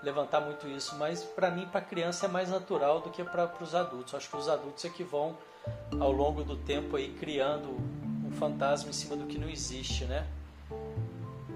levantar 0.03 0.41
muito 0.41 0.67
isso, 0.67 0.97
mas 0.97 1.23
para 1.23 1.49
mim, 1.49 1.67
para 1.67 1.81
criança 1.81 2.27
é 2.27 2.29
mais 2.29 2.51
natural 2.51 3.01
do 3.01 3.11
que 3.11 3.23
para 3.23 3.53
os 3.61 3.75
adultos. 3.75 4.15
Acho 4.15 4.29
que 4.29 4.37
os 4.37 4.49
adultos 4.49 4.85
é 4.85 4.89
que 4.89 5.05
vão, 5.05 5.39
ao 6.01 6.11
longo 6.11 6.43
do 6.43 6.57
tempo, 6.57 6.97
aí, 6.97 7.13
criando 7.13 7.69
um 8.25 8.33
fantasma 8.33 8.91
em 8.91 8.93
cima 8.93 9.15
do 9.15 9.27
que 9.27 9.39
não 9.39 9.49
existe, 9.49 10.07
né? 10.07 10.27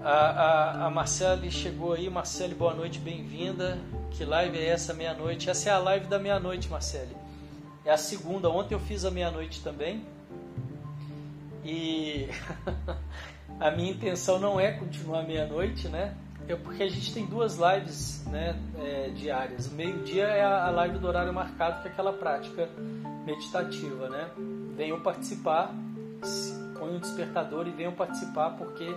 A, 0.03 0.09
a, 0.09 0.85
a 0.87 0.89
Marcele 0.89 1.51
chegou 1.51 1.93
aí. 1.93 2.09
Marcele, 2.09 2.55
boa 2.55 2.73
noite, 2.73 2.97
bem-vinda. 2.97 3.77
Que 4.09 4.25
live 4.25 4.57
é 4.57 4.69
essa, 4.69 4.95
meia-noite? 4.95 5.47
Essa 5.47 5.69
é 5.69 5.73
a 5.73 5.77
live 5.77 6.07
da 6.07 6.17
meia-noite, 6.17 6.67
Marcele. 6.69 7.15
É 7.85 7.91
a 7.91 7.97
segunda. 7.97 8.49
Ontem 8.49 8.73
eu 8.73 8.79
fiz 8.79 9.05
a 9.05 9.11
meia-noite 9.11 9.61
também. 9.63 10.03
E 11.63 12.27
a 13.59 13.69
minha 13.69 13.91
intenção 13.91 14.39
não 14.39 14.59
é 14.59 14.71
continuar 14.71 15.21
meia-noite, 15.21 15.87
né? 15.87 16.15
É 16.47 16.55
porque 16.55 16.81
a 16.81 16.89
gente 16.89 17.13
tem 17.13 17.27
duas 17.27 17.57
lives 17.59 18.25
né, 18.25 18.59
é, 18.79 19.09
diárias. 19.09 19.71
Meio-dia 19.71 20.23
é 20.23 20.43
a 20.43 20.71
live 20.71 20.97
do 20.97 21.07
horário 21.07 21.31
marcado, 21.31 21.83
que 21.83 21.87
é 21.87 21.91
aquela 21.91 22.11
prática 22.11 22.67
meditativa, 23.23 24.09
né? 24.09 24.31
Venham 24.75 24.99
participar, 24.99 25.71
põe 26.79 26.95
um 26.95 26.99
despertador 26.99 27.67
e 27.67 27.69
venham 27.69 27.93
participar, 27.93 28.57
porque 28.57 28.91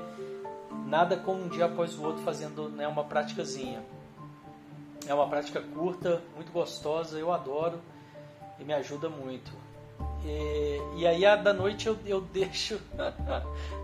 nada 0.87 1.17
como 1.17 1.45
um 1.45 1.49
dia 1.49 1.67
após 1.67 1.99
o 1.99 2.05
outro 2.05 2.23
fazendo 2.23 2.69
né, 2.69 2.87
uma 2.87 3.05
práticazinha. 3.05 3.83
É 5.07 5.13
uma 5.13 5.29
prática 5.29 5.61
curta, 5.61 6.23
muito 6.35 6.51
gostosa, 6.51 7.19
eu 7.19 7.33
adoro 7.33 7.81
e 8.59 8.65
me 8.65 8.73
ajuda 8.73 9.09
muito. 9.09 9.53
E, 10.25 10.81
e 10.97 11.07
aí 11.07 11.27
a 11.27 11.37
da 11.37 11.53
noite 11.53 11.87
eu, 11.87 11.99
eu 12.07 12.21
deixo. 12.21 12.81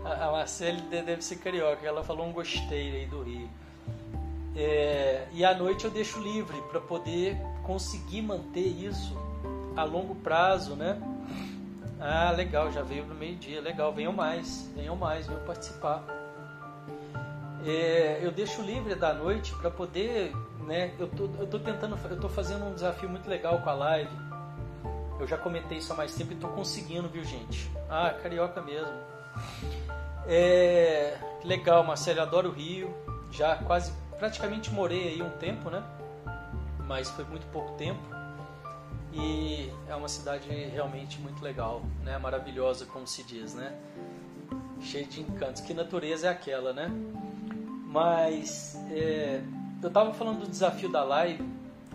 a 0.03 0.31
Marcele 0.31 0.81
deve 0.81 1.21
ser 1.21 1.37
carioca, 1.37 1.85
ela 1.85 2.03
falou 2.03 2.25
um 2.25 2.31
gostei 2.31 2.95
aí 2.95 3.05
do 3.05 3.21
Rio. 3.21 3.49
É, 4.55 5.27
e 5.31 5.45
à 5.45 5.55
noite 5.55 5.85
eu 5.85 5.91
deixo 5.91 6.19
livre 6.19 6.59
para 6.63 6.81
poder 6.81 7.37
conseguir 7.63 8.21
manter 8.21 8.67
isso 8.67 9.15
a 9.75 9.83
longo 9.83 10.15
prazo, 10.15 10.75
né? 10.75 10.99
Ah, 11.99 12.31
legal, 12.31 12.71
já 12.71 12.81
veio 12.81 13.05
no 13.05 13.13
meio-dia, 13.13 13.61
legal, 13.61 13.93
venham 13.93 14.11
mais, 14.11 14.67
venham 14.75 14.95
mais, 14.95 15.27
venham 15.27 15.45
participar. 15.45 16.03
É, 17.65 18.19
eu 18.21 18.31
deixo 18.31 18.61
livre 18.61 18.95
da 18.95 19.13
noite 19.13 19.53
para 19.55 19.69
poder, 19.69 20.33
né? 20.65 20.93
Eu 20.97 21.07
tô, 21.07 21.29
eu 21.39 21.47
tô 21.47 21.59
tentando, 21.59 21.97
eu 22.09 22.19
tô 22.19 22.29
fazendo 22.29 22.65
um 22.65 22.73
desafio 22.73 23.09
muito 23.09 23.29
legal 23.29 23.59
com 23.61 23.69
a 23.69 23.73
live 23.73 24.31
eu 25.21 25.27
já 25.27 25.37
comentei 25.37 25.77
isso 25.77 25.93
há 25.93 25.95
mais 25.95 26.15
tempo 26.15 26.31
e 26.31 26.33
estou 26.33 26.49
conseguindo, 26.49 27.07
viu, 27.07 27.23
gente? 27.23 27.71
Ah, 27.87 28.09
carioca 28.09 28.59
mesmo. 28.59 28.91
É, 30.25 31.15
legal, 31.43 31.83
Marcelo, 31.83 32.21
adoro 32.21 32.49
o 32.49 32.51
Rio. 32.51 32.91
Já 33.29 33.55
quase, 33.57 33.93
praticamente 34.17 34.71
morei 34.71 35.09
aí 35.09 35.21
um 35.21 35.29
tempo, 35.37 35.69
né? 35.69 35.83
Mas 36.87 37.07
foi 37.11 37.23
muito 37.25 37.45
pouco 37.51 37.73
tempo. 37.73 38.01
E 39.13 39.71
é 39.87 39.95
uma 39.95 40.07
cidade 40.07 40.49
realmente 40.49 41.19
muito 41.19 41.43
legal, 41.43 41.83
né? 42.01 42.17
Maravilhosa, 42.17 42.87
como 42.87 43.05
se 43.05 43.23
diz, 43.23 43.53
né? 43.53 43.79
Cheia 44.83 45.05
de 45.05 45.21
encantos. 45.21 45.61
Que 45.61 45.73
natureza 45.73 46.27
é 46.27 46.29
aquela, 46.29 46.73
né? 46.73 46.89
Mas 47.85 48.75
é, 48.91 49.41
eu 49.81 49.87
estava 49.87 50.13
falando 50.13 50.41
do 50.41 50.47
desafio 50.47 50.91
da 50.91 51.03
live. 51.03 51.43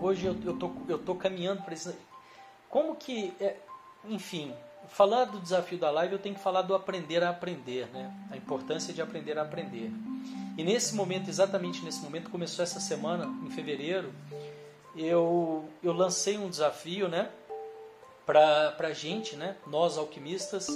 Hoje 0.01 0.27
eu, 0.27 0.37
eu, 0.45 0.57
tô, 0.57 0.71
eu 0.89 0.99
tô 0.99 1.15
caminhando 1.15 1.63
para 1.63 1.75
esse 1.75 1.95
como 2.69 2.95
que, 2.97 3.33
é, 3.41 3.57
enfim, 4.05 4.53
falar 4.89 5.25
do 5.25 5.41
desafio 5.41 5.79
da 5.79 5.91
live, 5.91 6.15
eu 6.15 6.19
tenho 6.19 6.35
que 6.35 6.41
falar 6.41 6.63
do 6.63 6.75
aprender 6.75 7.23
a 7.23 7.31
aprender, 7.31 7.87
né? 7.93 8.13
A 8.31 8.37
importância 8.37 8.93
de 8.93 9.01
aprender 9.01 9.39
a 9.39 9.43
aprender. 9.43 9.91
E 10.59 10.65
nesse 10.65 10.95
momento, 10.95 11.29
exatamente 11.29 11.85
nesse 11.85 12.03
momento, 12.03 12.31
começou 12.31 12.63
essa 12.63 12.81
semana, 12.81 13.27
em 13.47 13.51
fevereiro, 13.51 14.13
eu, 14.97 15.69
eu 15.83 15.93
lancei 15.93 16.37
um 16.39 16.49
desafio, 16.49 17.09
né? 17.09 17.31
Para 18.25 18.77
a 18.79 18.93
gente, 18.93 19.37
né? 19.37 19.57
Nós 19.67 19.97
alquimistas, 19.97 20.69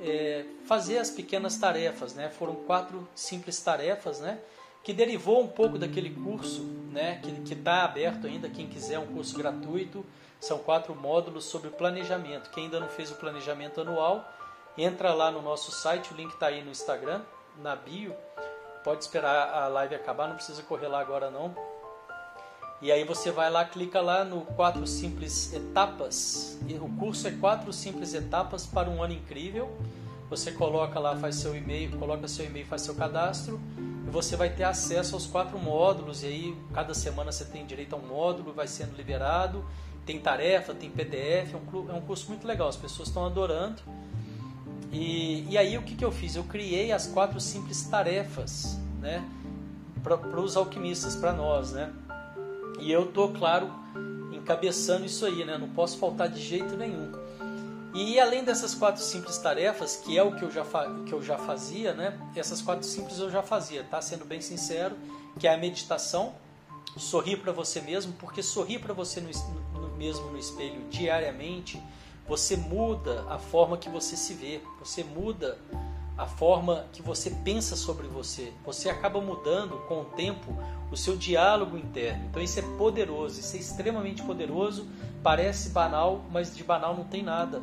é, 0.00 0.44
fazer 0.66 0.98
as 0.98 1.10
pequenas 1.10 1.56
tarefas, 1.56 2.14
né? 2.14 2.28
Foram 2.30 2.54
quatro 2.54 3.06
simples 3.14 3.60
tarefas, 3.60 4.20
né? 4.20 4.38
Que 4.82 4.92
derivou 4.92 5.42
um 5.42 5.48
pouco 5.48 5.78
daquele 5.78 6.10
curso, 6.10 6.62
né? 6.92 7.20
Que 7.22 7.54
está 7.54 7.84
aberto 7.84 8.26
ainda, 8.26 8.48
quem 8.48 8.66
quiser, 8.66 8.98
um 8.98 9.06
curso 9.06 9.36
gratuito 9.36 10.04
são 10.44 10.58
quatro 10.58 10.94
módulos 10.94 11.46
sobre 11.46 11.70
planejamento. 11.70 12.50
Quem 12.50 12.64
ainda 12.64 12.78
não 12.78 12.88
fez 12.88 13.10
o 13.10 13.14
planejamento 13.14 13.80
anual, 13.80 14.30
entra 14.76 15.14
lá 15.14 15.30
no 15.30 15.40
nosso 15.40 15.72
site, 15.72 16.12
o 16.12 16.16
link 16.16 16.32
está 16.32 16.48
aí 16.48 16.62
no 16.62 16.70
Instagram, 16.70 17.22
na 17.62 17.74
bio, 17.74 18.14
pode 18.82 19.02
esperar 19.02 19.54
a 19.54 19.68
live 19.68 19.94
acabar, 19.94 20.28
não 20.28 20.36
precisa 20.36 20.62
correr 20.62 20.88
lá 20.88 21.00
agora 21.00 21.30
não. 21.30 21.54
E 22.84 22.92
aí 22.92 23.02
você 23.02 23.30
vai 23.30 23.50
lá, 23.50 23.64
clica 23.64 23.98
lá 24.02 24.26
no 24.26 24.42
quatro 24.42 24.86
simples 24.86 25.54
etapas. 25.54 26.58
O 26.82 26.88
curso 26.98 27.26
é 27.26 27.30
quatro 27.30 27.72
simples 27.72 28.12
etapas 28.12 28.66
para 28.66 28.90
um 28.90 29.02
ano 29.02 29.14
incrível. 29.14 29.74
Você 30.28 30.52
coloca 30.52 31.00
lá, 31.00 31.16
faz 31.16 31.36
seu 31.36 31.56
e-mail, 31.56 31.96
coloca 31.96 32.28
seu 32.28 32.44
e-mail, 32.44 32.66
faz 32.66 32.82
seu 32.82 32.94
cadastro 32.94 33.58
e 34.06 34.10
você 34.10 34.36
vai 34.36 34.50
ter 34.50 34.64
acesso 34.64 35.14
aos 35.14 35.24
quatro 35.24 35.58
módulos. 35.58 36.22
E 36.24 36.26
aí 36.26 36.56
cada 36.74 36.92
semana 36.92 37.32
você 37.32 37.46
tem 37.46 37.64
direito 37.64 37.94
a 37.94 37.98
um 37.98 38.06
módulo, 38.06 38.52
vai 38.52 38.68
sendo 38.68 38.94
liberado. 38.94 39.64
Tem 40.04 40.20
tarefa, 40.20 40.74
tem 40.74 40.90
PDF, 40.90 41.54
é 41.54 41.56
um, 41.56 41.90
é 41.90 41.94
um 41.94 42.02
curso 42.02 42.28
muito 42.28 42.46
legal. 42.46 42.68
As 42.68 42.76
pessoas 42.76 43.08
estão 43.08 43.24
adorando. 43.24 43.80
E, 44.92 45.46
e 45.48 45.56
aí 45.56 45.78
o 45.78 45.82
que, 45.82 45.96
que 45.96 46.04
eu 46.04 46.12
fiz? 46.12 46.36
Eu 46.36 46.44
criei 46.44 46.92
as 46.92 47.06
quatro 47.06 47.40
simples 47.40 47.82
tarefas, 47.84 48.78
né? 49.00 49.26
Para 50.02 50.38
os 50.38 50.54
alquimistas, 50.54 51.16
para 51.16 51.32
nós, 51.32 51.72
né? 51.72 51.90
E 52.80 52.90
eu 52.90 53.06
tô, 53.06 53.28
claro, 53.28 53.70
encabeçando 54.32 55.04
isso 55.04 55.24
aí, 55.24 55.44
né? 55.44 55.56
Não 55.56 55.68
posso 55.70 55.98
faltar 55.98 56.28
de 56.28 56.40
jeito 56.40 56.76
nenhum. 56.76 57.12
E 57.94 58.18
além 58.18 58.42
dessas 58.42 58.74
quatro 58.74 59.00
simples 59.00 59.38
tarefas, 59.38 59.96
que 59.96 60.18
é 60.18 60.22
o 60.22 60.34
que 60.34 60.42
eu 60.42 60.50
já, 60.50 60.64
que 61.06 61.12
eu 61.12 61.22
já 61.22 61.38
fazia, 61.38 61.94
né? 61.94 62.18
Essas 62.34 62.60
quatro 62.60 62.84
simples 62.84 63.20
eu 63.20 63.30
já 63.30 63.42
fazia, 63.42 63.84
tá? 63.84 64.02
Sendo 64.02 64.24
bem 64.24 64.40
sincero, 64.40 64.96
que 65.38 65.46
é 65.46 65.54
a 65.54 65.56
meditação, 65.56 66.34
sorrir 66.96 67.36
para 67.36 67.52
você 67.52 67.80
mesmo, 67.80 68.12
porque 68.14 68.42
sorrir 68.42 68.80
para 68.80 68.92
você 68.92 69.20
no, 69.20 69.30
no, 69.80 69.96
mesmo 69.96 70.28
no 70.30 70.38
espelho 70.38 70.82
diariamente, 70.90 71.80
você 72.26 72.56
muda 72.56 73.24
a 73.28 73.38
forma 73.38 73.78
que 73.78 73.88
você 73.88 74.16
se 74.16 74.34
vê, 74.34 74.60
você 74.80 75.04
muda 75.04 75.56
a 76.16 76.26
forma 76.26 76.86
que 76.92 77.02
você 77.02 77.30
pensa 77.30 77.76
sobre 77.76 78.06
você. 78.06 78.52
Você 78.64 78.88
acaba 78.88 79.20
mudando 79.20 79.78
com 79.88 80.02
o 80.02 80.04
tempo 80.04 80.56
o 80.90 80.96
seu 80.96 81.16
diálogo 81.16 81.76
interno. 81.76 82.26
Então 82.26 82.40
isso 82.40 82.58
é 82.58 82.62
poderoso, 82.78 83.40
isso 83.40 83.56
é 83.56 83.58
extremamente 83.58 84.22
poderoso. 84.22 84.86
Parece 85.22 85.70
banal, 85.70 86.24
mas 86.30 86.54
de 86.54 86.62
banal 86.62 86.94
não 86.94 87.04
tem 87.04 87.22
nada. 87.22 87.60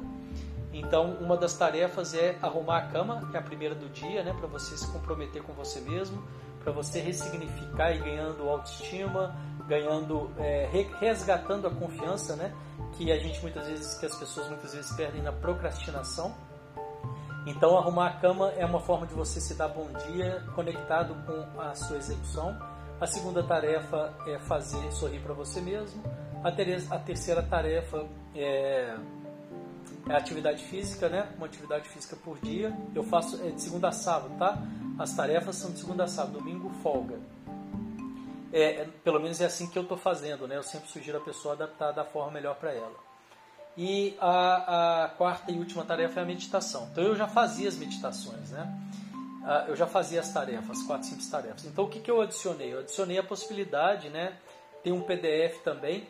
Então 0.73 1.17
uma 1.21 1.37
das 1.37 1.53
tarefas 1.53 2.13
é 2.13 2.37
arrumar 2.41 2.77
a 2.77 2.81
cama, 2.87 3.27
que 3.29 3.37
é 3.37 3.39
a 3.39 3.43
primeira 3.43 3.75
do 3.75 3.89
dia, 3.89 4.23
né, 4.23 4.33
para 4.37 4.47
você 4.47 4.77
se 4.77 4.87
comprometer 4.87 5.41
com 5.43 5.53
você 5.53 5.79
mesmo, 5.81 6.23
para 6.63 6.71
você 6.71 6.99
ressignificar 6.99 7.91
e 7.91 7.99
ganhando 7.99 8.47
autoestima, 8.49 9.35
ganhando, 9.67 10.31
é, 10.37 10.69
resgatando 10.99 11.67
a 11.67 11.71
confiança, 11.71 12.35
né, 12.35 12.53
que 12.93 13.11
a 13.11 13.17
gente 13.17 13.41
muitas 13.41 13.67
vezes, 13.67 13.95
que 13.95 14.05
as 14.05 14.15
pessoas 14.15 14.47
muitas 14.47 14.73
vezes 14.73 14.91
perdem 14.93 15.21
na 15.21 15.31
procrastinação. 15.31 16.33
Então, 17.45 17.77
arrumar 17.77 18.07
a 18.07 18.13
cama 18.19 18.51
é 18.51 18.65
uma 18.65 18.79
forma 18.79 19.07
de 19.07 19.13
você 19.13 19.41
se 19.41 19.55
dar 19.55 19.67
bom 19.67 19.87
dia 20.07 20.43
conectado 20.53 21.15
com 21.25 21.59
a 21.59 21.73
sua 21.73 21.97
execução. 21.97 22.55
A 22.99 23.07
segunda 23.07 23.41
tarefa 23.41 24.13
é 24.27 24.37
fazer 24.37 24.91
sorrir 24.91 25.19
para 25.21 25.33
você 25.33 25.59
mesmo. 25.59 26.03
A, 26.43 26.51
ter 26.51 26.83
a 26.91 26.99
terceira 26.99 27.41
tarefa 27.41 28.05
é, 28.35 28.95
é, 30.07 30.15
atividade 30.15 30.63
física, 30.65 31.09
né? 31.09 31.27
Uma 31.35 31.47
atividade 31.47 31.89
física 31.89 32.15
por 32.15 32.39
dia. 32.39 32.71
Eu 32.93 33.03
faço 33.03 33.41
é 33.43 33.49
de 33.49 33.61
segunda 33.61 33.87
a 33.87 33.91
sábado, 33.91 34.37
tá? 34.37 34.61
As 34.99 35.15
tarefas 35.15 35.55
são 35.55 35.71
de 35.71 35.79
segunda 35.79 36.03
a 36.03 36.07
sábado, 36.07 36.37
domingo 36.37 36.69
folga. 36.83 37.19
É, 38.53 38.81
é 38.81 38.89
pelo 39.03 39.19
menos 39.19 39.41
é 39.41 39.45
assim 39.45 39.67
que 39.67 39.79
eu 39.79 39.83
estou 39.83 39.97
fazendo, 39.97 40.47
né? 40.47 40.57
Eu 40.57 40.63
sempre 40.63 40.87
sugiro 40.89 41.17
a 41.17 41.21
pessoa 41.21 41.55
adaptar 41.55 41.91
da 41.91 42.05
forma 42.05 42.31
melhor 42.33 42.55
para 42.55 42.71
ela. 42.71 43.10
E 43.77 44.17
a, 44.19 45.05
a, 45.05 45.09
quarta 45.09 45.51
e 45.51 45.57
última 45.57 45.85
tarefa 45.85 46.19
é 46.19 46.23
a 46.23 46.25
meditação. 46.25 46.89
Então 46.91 47.03
eu 47.03 47.15
já 47.15 47.27
fazia 47.27 47.69
as 47.69 47.77
meditações, 47.77 48.51
né? 48.51 48.69
Ah, 49.43 49.65
eu 49.67 49.75
já 49.75 49.87
fazia 49.87 50.19
as 50.19 50.31
tarefas, 50.31 50.79
as 50.79 50.83
quatro 50.83 51.07
simples 51.07 51.29
tarefas. 51.29 51.65
Então 51.65 51.85
o 51.85 51.89
que, 51.89 51.99
que 51.99 52.11
eu 52.11 52.21
adicionei? 52.21 52.73
Eu 52.73 52.79
adicionei 52.79 53.17
a 53.17 53.23
possibilidade, 53.23 54.09
né? 54.09 54.37
Tem 54.83 54.91
um 54.91 55.01
PDF 55.01 55.63
também, 55.63 56.07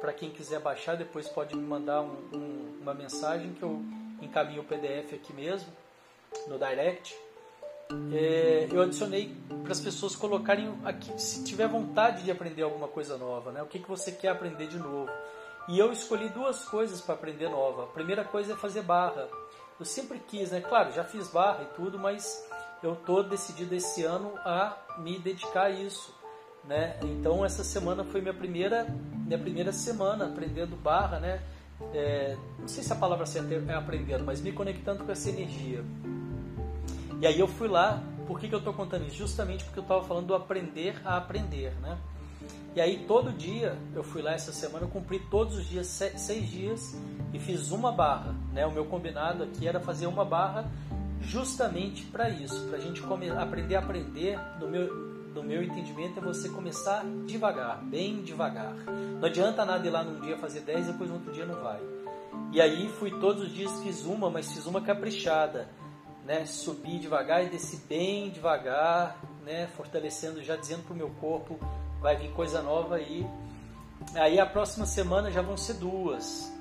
para 0.00 0.12
quem 0.12 0.30
quiser 0.30 0.60
baixar, 0.60 0.96
depois 0.96 1.28
pode 1.28 1.54
me 1.54 1.62
mandar 1.62 2.02
um, 2.02 2.16
um, 2.32 2.78
uma 2.82 2.94
mensagem 2.94 3.52
que 3.52 3.62
eu 3.62 3.82
encaminho 4.20 4.62
o 4.62 4.64
PDF 4.64 5.14
aqui 5.14 5.32
mesmo, 5.32 5.68
no 6.48 6.58
direct. 6.58 7.14
É, 8.12 8.68
eu 8.70 8.82
adicionei 8.82 9.34
para 9.62 9.72
as 9.72 9.80
pessoas 9.80 10.16
colocarem 10.16 10.74
aqui, 10.84 11.20
se 11.20 11.44
tiver 11.44 11.68
vontade 11.68 12.24
de 12.24 12.30
aprender 12.30 12.62
alguma 12.62 12.88
coisa 12.88 13.16
nova, 13.16 13.52
né? 13.52 13.62
O 13.62 13.66
que, 13.66 13.78
que 13.78 13.88
você 13.88 14.10
quer 14.10 14.28
aprender 14.28 14.66
de 14.66 14.78
novo? 14.78 15.10
E 15.68 15.78
eu 15.78 15.92
escolhi 15.92 16.28
duas 16.28 16.64
coisas 16.64 17.00
para 17.00 17.14
aprender 17.14 17.48
nova. 17.48 17.84
A 17.84 17.86
primeira 17.86 18.24
coisa 18.24 18.52
é 18.52 18.56
fazer 18.56 18.82
barra. 18.82 19.28
Eu 19.78 19.84
sempre 19.84 20.18
quis, 20.18 20.52
né? 20.52 20.60
Claro, 20.60 20.92
já 20.92 21.04
fiz 21.04 21.28
barra 21.28 21.62
e 21.64 21.74
tudo, 21.74 21.98
mas 21.98 22.46
eu 22.82 22.94
tô 22.94 23.22
decidido 23.22 23.74
esse 23.74 24.04
ano 24.04 24.32
a 24.44 24.76
me 24.98 25.18
dedicar 25.18 25.64
a 25.64 25.70
isso, 25.70 26.14
né? 26.64 26.96
Então 27.02 27.44
essa 27.44 27.64
semana 27.64 28.04
foi 28.04 28.20
minha 28.20 28.34
primeira 28.34 28.86
minha 29.26 29.38
primeira 29.38 29.72
semana 29.72 30.26
aprendendo 30.26 30.76
barra, 30.76 31.18
né? 31.18 31.42
É, 31.92 32.36
não 32.58 32.68
sei 32.68 32.82
se 32.82 32.92
a 32.92 32.96
palavra 32.96 33.26
certa 33.26 33.54
é 33.54 33.74
aprendendo, 33.74 34.24
mas 34.24 34.40
me 34.40 34.52
conectando 34.52 35.04
com 35.04 35.12
essa 35.12 35.28
energia. 35.28 35.84
E 37.20 37.26
aí 37.26 37.38
eu 37.38 37.48
fui 37.48 37.68
lá. 37.68 38.02
Por 38.26 38.40
que, 38.40 38.48
que 38.48 38.54
eu 38.54 38.58
estou 38.58 38.72
contando 38.72 39.06
isso? 39.06 39.16
Justamente 39.16 39.64
porque 39.64 39.78
eu 39.78 39.82
estava 39.82 40.02
falando 40.02 40.26
do 40.26 40.34
aprender 40.34 41.00
a 41.04 41.16
aprender, 41.16 41.72
né? 41.80 41.98
E 42.74 42.80
aí 42.80 43.06
todo 43.08 43.32
dia, 43.32 43.74
eu 43.94 44.02
fui 44.02 44.20
lá 44.20 44.32
essa 44.32 44.52
semana, 44.52 44.84
eu 44.84 44.90
cumpri 44.90 45.18
todos 45.30 45.56
os 45.56 45.66
dias, 45.66 45.86
seis 45.86 46.50
dias, 46.50 46.94
e 47.32 47.38
fiz 47.38 47.70
uma 47.70 47.90
barra. 47.90 48.34
Né? 48.52 48.66
O 48.66 48.70
meu 48.70 48.84
combinado 48.84 49.44
aqui 49.44 49.66
era 49.66 49.80
fazer 49.80 50.06
uma 50.06 50.26
barra 50.26 50.70
justamente 51.22 52.04
para 52.04 52.28
isso, 52.28 52.66
para 52.68 52.76
a 52.76 52.80
gente 52.80 53.02
aprender 53.38 53.76
a 53.76 53.78
aprender, 53.78 54.38
no 54.60 54.68
meu, 54.68 54.94
no 55.34 55.42
meu 55.42 55.62
entendimento, 55.62 56.18
é 56.18 56.22
você 56.22 56.50
começar 56.50 57.02
devagar, 57.26 57.82
bem 57.82 58.22
devagar. 58.22 58.74
Não 58.74 59.26
adianta 59.26 59.64
nada 59.64 59.86
ir 59.86 59.90
lá 59.90 60.04
num 60.04 60.20
dia 60.20 60.36
fazer 60.36 60.60
dez, 60.60 60.86
depois 60.86 61.08
no 61.08 61.16
outro 61.16 61.32
dia 61.32 61.46
não 61.46 61.62
vai. 61.62 61.80
E 62.52 62.60
aí 62.60 62.88
fui 62.98 63.10
todos 63.10 63.44
os 63.44 63.54
dias, 63.54 63.72
fiz 63.82 64.04
uma, 64.04 64.30
mas 64.30 64.52
fiz 64.52 64.66
uma 64.66 64.80
caprichada. 64.80 65.68
Né? 66.26 66.44
Subi 66.44 66.98
devagar 66.98 67.44
e 67.44 67.48
desci 67.48 67.78
bem 67.88 68.30
devagar, 68.30 69.18
né? 69.44 69.66
fortalecendo, 69.68 70.42
já 70.42 70.56
dizendo 70.56 70.82
para 70.82 70.92
o 70.92 70.96
meu 70.96 71.08
corpo 71.20 71.58
vai 72.00 72.16
vir 72.16 72.30
coisa 72.32 72.62
nova 72.62 72.96
aí. 72.96 73.26
Aí 74.14 74.38
a 74.38 74.46
próxima 74.46 74.86
semana 74.86 75.30
já 75.30 75.42
vão 75.42 75.56
ser 75.56 75.74
duas. 75.74 76.52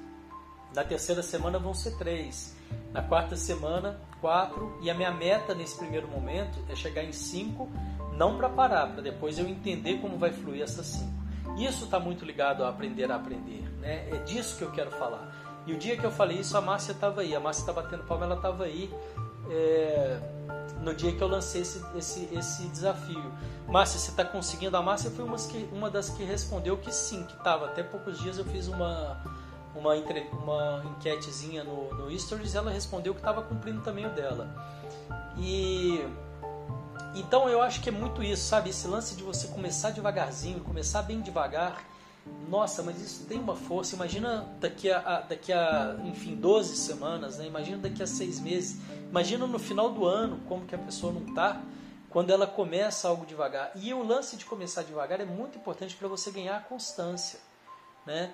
Na 0.74 0.84
terceira 0.84 1.24
semana 1.24 1.58
vão 1.60 1.74
ser 1.74 1.98
três. 1.98 2.56
Na 2.92 3.02
quarta 3.02 3.36
semana, 3.36 4.00
quatro. 4.20 4.78
E 4.82 4.90
a 4.90 4.94
minha 4.94 5.12
meta 5.12 5.54
nesse 5.54 5.78
primeiro 5.78 6.08
momento 6.08 6.60
é 6.70 6.76
chegar 6.76 7.04
em 7.04 7.12
cinco, 7.12 7.70
não 8.18 8.38
para 8.38 8.50
parar, 8.50 8.88
para 8.88 9.02
depois 9.02 9.38
eu 9.38 9.48
entender 9.48 10.00
como 10.00 10.18
vai 10.18 10.32
fluir 10.32 10.64
essas 10.64 10.86
cinco. 10.86 11.14
Isso 11.58 11.86
está 11.86 12.00
muito 12.00 12.26
ligado 12.26 12.64
a 12.64 12.70
aprender 12.70 13.12
a 13.12 13.16
aprender. 13.16 13.64
Né? 13.80 14.10
É 14.12 14.18
disso 14.24 14.58
que 14.58 14.64
eu 14.64 14.72
quero 14.72 14.92
falar. 14.92 15.64
E 15.66 15.74
o 15.74 15.78
dia 15.78 15.98
que 15.98 16.06
eu 16.06 16.12
falei 16.12 16.40
isso, 16.40 16.58
a 16.58 16.62
Márcia 16.62 16.92
estava 16.92 17.22
aí. 17.22 17.36
A 17.36 17.40
Márcia 17.40 17.62
está 17.62 17.74
batendo 17.74 18.04
palma, 18.04 18.26
ela 18.26 18.36
estava 18.36 18.66
aí. 18.66 18.94
É 19.50 20.35
no 20.82 20.94
dia 20.94 21.12
que 21.12 21.22
eu 21.22 21.28
lancei 21.28 21.62
esse, 21.62 21.84
esse, 21.96 22.30
esse 22.32 22.68
desafio. 22.68 23.32
Márcia, 23.68 24.00
você 24.00 24.12
está 24.12 24.24
conseguindo? 24.24 24.76
A 24.78 24.82
Márcia 24.82 25.10
foi 25.10 25.26
uma, 25.26 25.38
que, 25.38 25.70
uma 25.72 25.90
das 25.90 26.10
que 26.10 26.24
respondeu 26.24 26.78
que 26.78 26.94
sim, 26.94 27.24
que 27.24 27.34
estava. 27.34 27.66
Até 27.66 27.84
poucos 27.84 28.20
dias 28.20 28.38
eu 28.38 28.46
fiz 28.46 28.68
uma, 28.68 29.22
uma, 29.74 29.94
uma 29.94 30.84
enquetezinha 30.86 31.64
no, 31.64 31.94
no 31.96 32.20
Stories 32.20 32.54
e 32.54 32.58
ela 32.58 32.72
respondeu 32.72 33.14
que 33.14 33.20
estava 33.20 33.42
cumprindo 33.42 33.82
também 33.82 34.06
o 34.06 34.10
dela. 34.10 34.48
E 35.38 36.04
então 37.16 37.50
eu 37.50 37.62
acho 37.62 37.82
que 37.82 37.90
é 37.90 37.92
muito 37.92 38.22
isso, 38.22 38.44
sabe? 38.44 38.70
Esse 38.70 38.88
lance 38.88 39.16
de 39.16 39.24
você 39.24 39.48
começar 39.48 39.92
devagarzinho, 39.92 40.60
começar 40.60 41.02
bem 41.02 41.22
devagar 41.22 41.82
nossa, 42.48 42.84
mas 42.84 43.02
isso 43.02 43.26
tem 43.26 43.40
uma 43.40 43.56
força. 43.56 43.96
Imagina 43.96 44.48
daqui 44.60 44.92
a, 44.92 45.22
daqui 45.22 45.52
a 45.52 45.98
enfim, 46.06 46.36
12 46.36 46.76
semanas, 46.76 47.38
né? 47.38 47.46
imagina 47.46 47.78
daqui 47.78 48.02
a 48.02 48.08
seis 48.08 48.40
meses. 48.40 48.80
Imagina 49.10 49.46
no 49.46 49.60
final 49.60 49.90
do 49.90 50.06
ano 50.06 50.40
como 50.48 50.66
que 50.66 50.76
a 50.76 50.78
pessoa 50.78 51.12
não 51.12 51.22
está 51.22 51.62
quando 52.10 52.30
ela 52.30 52.48
começa 52.48 53.08
algo 53.08 53.26
devagar. 53.26 53.72
E 53.76 53.94
o 53.94 54.04
lance 54.04 54.38
de 54.38 54.46
começar 54.46 54.84
devagar 54.84 55.20
é 55.20 55.26
muito 55.26 55.58
importante 55.58 55.96
para 55.96 56.08
você 56.08 56.32
ganhar 56.32 56.58
a 56.58 56.62
constância. 56.62 57.40
Né? 58.06 58.32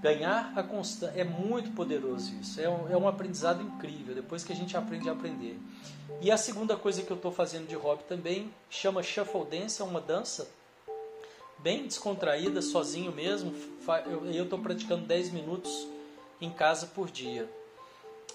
Ganhar 0.00 0.52
a 0.56 0.62
constância 0.62 1.18
é 1.18 1.24
muito 1.24 1.70
poderoso 1.72 2.34
isso. 2.40 2.60
É 2.60 2.68
um, 2.68 2.90
é 2.90 2.96
um 2.96 3.06
aprendizado 3.06 3.62
incrível 3.62 4.14
depois 4.14 4.42
que 4.42 4.52
a 4.52 4.56
gente 4.56 4.76
aprende 4.76 5.08
a 5.08 5.12
aprender. 5.12 5.58
E 6.20 6.30
a 6.30 6.36
segunda 6.36 6.76
coisa 6.76 7.02
que 7.02 7.10
eu 7.10 7.16
estou 7.16 7.30
fazendo 7.30 7.66
de 7.68 7.74
hobby 7.74 8.04
também 8.04 8.52
chama 8.70 9.02
Shuffle 9.02 9.44
Dance, 9.44 9.80
é 9.80 9.84
uma 9.84 10.00
dança 10.00 10.48
bem 11.64 11.86
descontraída, 11.86 12.60
sozinho 12.60 13.10
mesmo. 13.10 13.54
Eu 14.34 14.44
estou 14.44 14.58
praticando 14.58 15.06
10 15.06 15.30
minutos 15.30 15.88
em 16.38 16.50
casa 16.50 16.86
por 16.86 17.10
dia. 17.10 17.50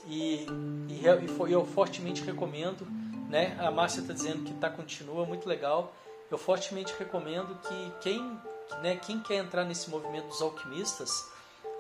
E, 0.08 0.48
e, 0.90 1.04
e 1.04 1.52
eu 1.52 1.64
fortemente 1.68 2.24
recomendo, 2.24 2.88
né? 3.30 3.56
A 3.60 3.70
Márcia 3.70 4.02
está 4.02 4.14
dizendo 4.14 4.44
que 4.44 4.54
tá 4.56 4.68
continua, 4.68 5.28
muito 5.28 5.48
legal. 5.48 5.94
Eu 6.32 6.40
fortemente 6.40 6.92
recomendo 6.98 7.56
que 7.62 7.92
quem, 8.02 8.40
né, 8.82 8.96
quem 8.96 9.20
quer 9.20 9.36
entrar 9.36 9.64
nesse 9.64 9.92
movimento 9.92 10.28
dos 10.28 10.42
alquimistas, 10.42 11.30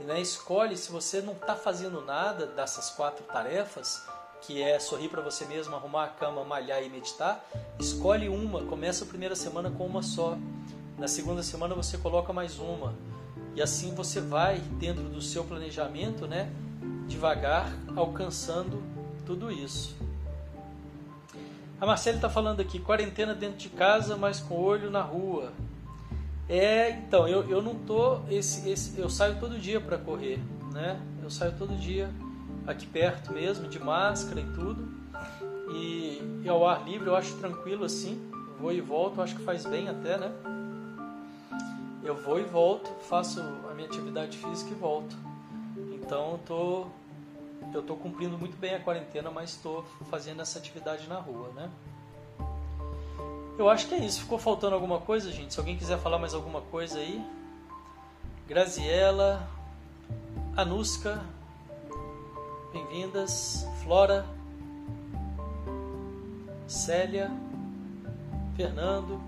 né, 0.02 0.22
escolhe 0.22 0.78
se 0.78 0.92
você 0.92 1.20
não 1.20 1.34
está 1.34 1.56
fazendo 1.56 2.02
nada 2.02 2.46
dessas 2.46 2.92
quatro 2.92 3.24
tarefas, 3.26 4.04
que 4.42 4.62
é 4.62 4.80
sorrir 4.80 5.10
para 5.10 5.22
você 5.22 5.46
mesmo, 5.46 5.76
arrumar 5.76 6.06
a 6.06 6.08
cama, 6.10 6.44
malhar 6.44 6.84
e 6.84 6.90
meditar, 6.90 7.44
escolhe 7.80 8.30
uma, 8.30 8.64
começa 8.66 9.04
a 9.04 9.08
primeira 9.08 9.36
semana 9.36 9.72
com 9.72 9.86
uma 9.86 10.04
só. 10.04 10.38
Na 11.00 11.08
segunda 11.08 11.42
semana 11.42 11.74
você 11.74 11.98
coloca 11.98 12.34
mais 12.34 12.60
uma. 12.60 12.94
E 13.56 13.62
assim 13.62 13.96
você 13.96 14.20
vai 14.20 14.60
dentro 14.80 15.04
do 15.04 15.22
seu 15.22 15.46
planejamento, 15.46 16.28
né, 16.28 16.52
devagar 17.08 17.72
alcançando 17.96 18.84
tudo 19.26 19.50
isso. 19.50 19.96
A 21.80 21.86
Marcela 21.86 22.18
está 22.18 22.30
falando 22.30 22.60
aqui, 22.60 22.80
quarentena 22.80 23.34
dentro 23.34 23.58
de 23.58 23.70
casa, 23.70 24.18
mas 24.18 24.42
com 24.42 24.56
olho 24.56 24.92
na 24.92 25.02
rua. 25.02 25.54
É, 26.50 26.90
então, 26.90 27.26
eu, 27.26 27.50
eu 27.50 27.62
não 27.62 27.76
tô. 27.76 28.20
Esse, 28.30 28.70
esse, 28.70 29.00
eu 29.00 29.10
saio 29.10 29.40
todo 29.40 29.58
dia 29.58 29.80
para 29.80 29.98
correr, 29.98 30.42
né? 30.74 31.00
Eu 31.24 31.30
saio 31.30 31.54
todo 31.58 31.78
dia 31.78 32.10
aqui 32.68 32.86
perto 32.86 33.32
mesmo, 33.32 33.70
de 33.70 33.80
máscara 33.80 34.42
e 34.42 34.46
tudo. 34.54 34.86
E, 35.74 36.42
e 36.44 36.50
ao 36.50 36.68
ar 36.68 36.84
livre 36.84 37.08
eu 37.08 37.16
acho 37.16 37.38
tranquilo 37.38 37.86
assim. 37.86 38.20
Vou 38.60 38.74
e 38.74 38.82
volto, 38.82 39.22
acho 39.22 39.38
que 39.38 39.44
faz 39.44 39.66
bem 39.66 39.88
até, 39.88 40.18
né? 40.18 40.59
Eu 42.04 42.16
vou 42.16 42.40
e 42.40 42.44
volto, 42.44 42.90
faço 43.04 43.42
a 43.70 43.74
minha 43.74 43.88
atividade 43.88 44.38
física 44.38 44.72
e 44.72 44.76
volto. 44.76 45.16
Então 45.94 46.32
eu 46.32 46.38
tô, 46.40 46.88
eu 47.74 47.84
tô 47.84 47.96
cumprindo 47.96 48.38
muito 48.38 48.58
bem 48.58 48.74
a 48.74 48.80
quarentena, 48.80 49.30
mas 49.30 49.52
estou 49.52 49.84
fazendo 50.10 50.42
essa 50.42 50.58
atividade 50.58 51.08
na 51.08 51.20
rua, 51.20 51.50
né? 51.56 51.70
Eu 53.58 53.70
acho 53.70 53.88
que 53.88 53.96
é 53.96 53.98
isso. 53.98 54.22
Ficou 54.22 54.38
faltando 54.38 54.74
alguma 54.74 55.02
coisa, 55.02 55.30
gente? 55.32 55.54
Se 55.54 55.60
alguém 55.60 55.78
quiser 55.78 56.00
falar 56.00 56.18
mais 56.18 56.34
alguma 56.34 56.62
coisa 56.62 57.00
aí. 57.00 57.22
Graziela, 58.48 59.46
Anuska, 60.56 61.22
bem-vindas. 62.72 63.68
Flora, 63.84 64.26
Célia, 66.66 67.30
Fernando. 68.56 69.22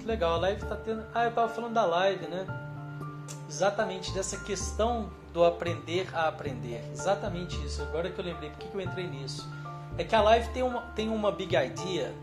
Muito 0.00 0.08
legal. 0.08 0.32
A 0.32 0.38
live 0.38 0.64
tá 0.64 0.76
tendo. 0.76 1.04
Ah, 1.14 1.24
eu 1.26 1.32
tava 1.32 1.48
falando 1.50 1.74
da 1.74 1.84
live, 1.84 2.26
né? 2.26 2.46
Exatamente 3.46 4.10
dessa 4.12 4.38
questão 4.38 5.10
do 5.30 5.44
aprender 5.44 6.08
a 6.14 6.26
aprender. 6.26 6.82
Exatamente 6.90 7.62
isso. 7.66 7.82
Agora 7.82 8.08
que 8.08 8.18
eu 8.18 8.24
lembrei, 8.24 8.48
por 8.48 8.58
que 8.60 8.74
eu 8.74 8.80
entrei 8.80 9.06
nisso? 9.06 9.46
É 9.98 10.04
que 10.04 10.14
a 10.14 10.22
live 10.22 10.48
tem 10.54 10.62
uma, 10.62 10.80
tem 10.94 11.10
uma 11.10 11.30
big 11.30 11.54
idea 11.54 12.14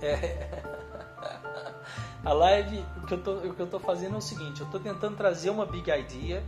é... 0.00 0.62
A 2.24 2.32
live, 2.32 2.84
o 3.02 3.06
que, 3.06 3.14
eu 3.14 3.22
tô, 3.22 3.32
o 3.34 3.54
que 3.54 3.60
eu 3.60 3.66
tô 3.66 3.78
fazendo 3.78 4.16
é 4.16 4.18
o 4.18 4.20
seguinte, 4.20 4.60
eu 4.60 4.66
tô 4.66 4.78
tentando 4.80 5.16
trazer 5.16 5.50
uma 5.50 5.64
big 5.64 5.88
idea 5.88 6.42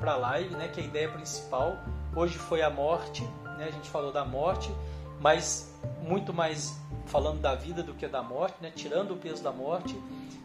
para 0.00 0.12
a 0.12 0.16
live, 0.16 0.54
né, 0.56 0.68
que 0.68 0.80
é 0.80 0.82
a 0.82 0.86
ideia 0.86 1.08
principal. 1.08 1.76
Hoje 2.14 2.36
foi 2.36 2.60
a 2.60 2.68
morte, 2.68 3.22
né, 3.56 3.66
a 3.68 3.70
gente 3.70 3.88
falou 3.88 4.12
da 4.12 4.24
morte, 4.24 4.74
mas 5.20 5.69
muito 6.02 6.32
mais 6.32 6.76
falando 7.06 7.40
da 7.40 7.54
vida 7.54 7.82
do 7.82 7.94
que 7.94 8.06
da 8.06 8.22
morte, 8.22 8.56
né, 8.60 8.72
tirando 8.74 9.12
o 9.12 9.16
peso 9.16 9.42
da 9.42 9.52
morte 9.52 9.94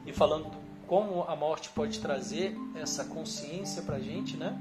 e 0.05 0.13
falando 0.13 0.51
como 0.87 1.23
a 1.23 1.35
morte 1.35 1.69
pode 1.69 1.99
trazer 1.99 2.55
essa 2.75 3.05
consciência 3.05 3.81
para 3.81 3.95
a 3.95 3.99
gente, 3.99 4.37
né? 4.37 4.59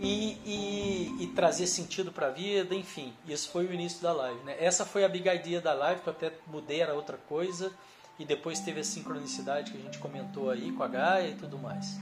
e, 0.00 0.38
e, 0.46 1.24
e 1.24 1.26
trazer 1.28 1.66
sentido 1.66 2.10
para 2.10 2.28
a 2.28 2.30
vida, 2.30 2.74
enfim. 2.74 3.12
Isso 3.28 3.50
foi 3.50 3.66
o 3.66 3.72
início 3.72 4.00
da 4.00 4.12
live. 4.12 4.40
Né? 4.44 4.56
Essa 4.58 4.86
foi 4.86 5.04
a 5.04 5.08
big 5.08 5.28
idea 5.28 5.60
da 5.60 5.74
live, 5.74 6.00
que 6.00 6.08
eu 6.08 6.12
até 6.12 6.32
mudei, 6.46 6.80
era 6.80 6.94
outra 6.94 7.18
coisa, 7.28 7.70
e 8.18 8.24
depois 8.24 8.60
teve 8.60 8.80
a 8.80 8.84
sincronicidade 8.84 9.70
que 9.70 9.78
a 9.78 9.80
gente 9.80 9.98
comentou 9.98 10.50
aí 10.50 10.72
com 10.72 10.82
a 10.82 10.88
Gaia 10.88 11.28
e 11.28 11.34
tudo 11.34 11.58
mais. 11.58 11.98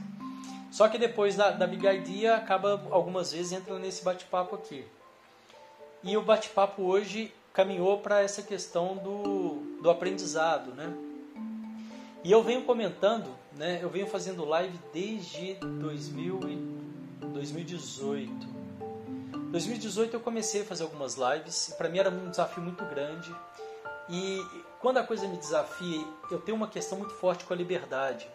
Só 0.71 0.89
que 0.89 0.97
depois 0.97 1.35
da, 1.35 1.51
da 1.51 1.67
big 1.67 1.85
idea, 1.87 2.37
acaba 2.37 2.81
algumas 2.91 3.33
vezes 3.33 3.53
entrando 3.53 3.81
nesse 3.81 4.05
bate-papo 4.05 4.55
aqui. 4.55 4.85
E 6.03 6.17
o 6.17 6.23
bate-papo 6.23 6.83
hoje 6.83 7.33
caminhou 7.53 7.99
para 7.99 8.21
essa 8.23 8.43
questão 8.43 8.97
do, 8.97 9.81
do 9.83 9.91
aprendizado, 9.91 10.73
né? 10.73 10.93
E 12.23 12.31
eu 12.31 12.43
venho 12.43 12.63
comentando, 12.63 13.35
né? 13.53 13.81
Eu 13.83 13.91
venho 13.91 14.07
fazendo 14.07 14.45
live 14.45 14.79
desde 14.93 15.55
2000 15.55 16.41
2018. 17.21 18.31
2018 19.51 20.15
eu 20.15 20.21
comecei 20.21 20.63
a 20.63 20.65
fazer 20.65 20.83
algumas 20.83 21.17
lives, 21.17 21.75
para 21.77 21.89
mim 21.89 21.99
era 21.99 22.11
um 22.11 22.31
desafio 22.31 22.63
muito 22.63 22.85
grande. 22.85 23.35
E 24.09 24.43
quando 24.81 24.99
a 24.99 25.05
coisa 25.05 25.27
me 25.27 25.37
desafia, 25.37 26.05
eu 26.31 26.39
tenho 26.41 26.57
uma 26.57 26.69
questão 26.69 26.99
muito 26.99 27.15
forte 27.15 27.45
com 27.45 27.53
a 27.53 27.57
liberdade. 27.57 28.29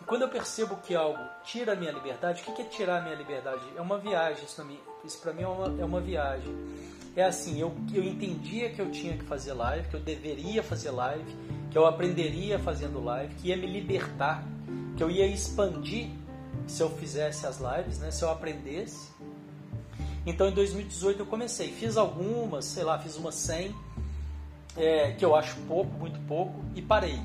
E 0.00 0.04
quando 0.04 0.22
eu 0.22 0.28
percebo 0.28 0.76
que 0.76 0.94
algo 0.94 1.22
tira 1.44 1.72
a 1.72 1.76
minha 1.76 1.92
liberdade, 1.92 2.42
o 2.42 2.54
que 2.54 2.62
é 2.62 2.64
tirar 2.64 2.98
a 2.98 3.00
minha 3.00 3.14
liberdade? 3.14 3.62
É 3.76 3.80
uma 3.80 3.98
viagem, 3.98 4.44
isso 4.44 4.56
para 4.56 4.64
mim, 4.64 4.80
isso 5.04 5.18
para 5.18 5.32
mim 5.32 5.42
é, 5.42 5.48
uma, 5.48 5.80
é 5.80 5.84
uma 5.84 6.00
viagem. 6.00 6.54
É 7.16 7.24
assim, 7.24 7.60
eu, 7.60 7.74
eu 7.92 8.04
entendia 8.04 8.70
que 8.70 8.80
eu 8.80 8.90
tinha 8.90 9.16
que 9.16 9.24
fazer 9.24 9.52
live, 9.52 9.88
que 9.88 9.96
eu 9.96 10.00
deveria 10.00 10.62
fazer 10.62 10.90
live, 10.90 11.36
que 11.70 11.76
eu 11.76 11.86
aprenderia 11.86 12.58
fazendo 12.58 13.02
live, 13.02 13.34
que 13.34 13.48
ia 13.48 13.56
me 13.56 13.66
libertar, 13.66 14.44
que 14.96 15.02
eu 15.02 15.10
ia 15.10 15.26
expandir 15.26 16.08
se 16.66 16.82
eu 16.82 16.90
fizesse 16.90 17.46
as 17.46 17.58
lives, 17.58 17.98
né? 17.98 18.10
se 18.10 18.22
eu 18.22 18.30
aprendesse. 18.30 19.10
Então 20.24 20.48
em 20.48 20.52
2018 20.52 21.20
eu 21.20 21.26
comecei, 21.26 21.68
fiz 21.68 21.96
algumas, 21.96 22.64
sei 22.66 22.84
lá, 22.84 22.98
fiz 22.98 23.16
umas 23.16 23.34
100, 23.36 23.74
é, 24.76 25.12
que 25.12 25.24
eu 25.24 25.34
acho 25.34 25.56
pouco, 25.66 25.92
muito 25.98 26.20
pouco, 26.26 26.62
e 26.74 26.82
parei. 26.82 27.18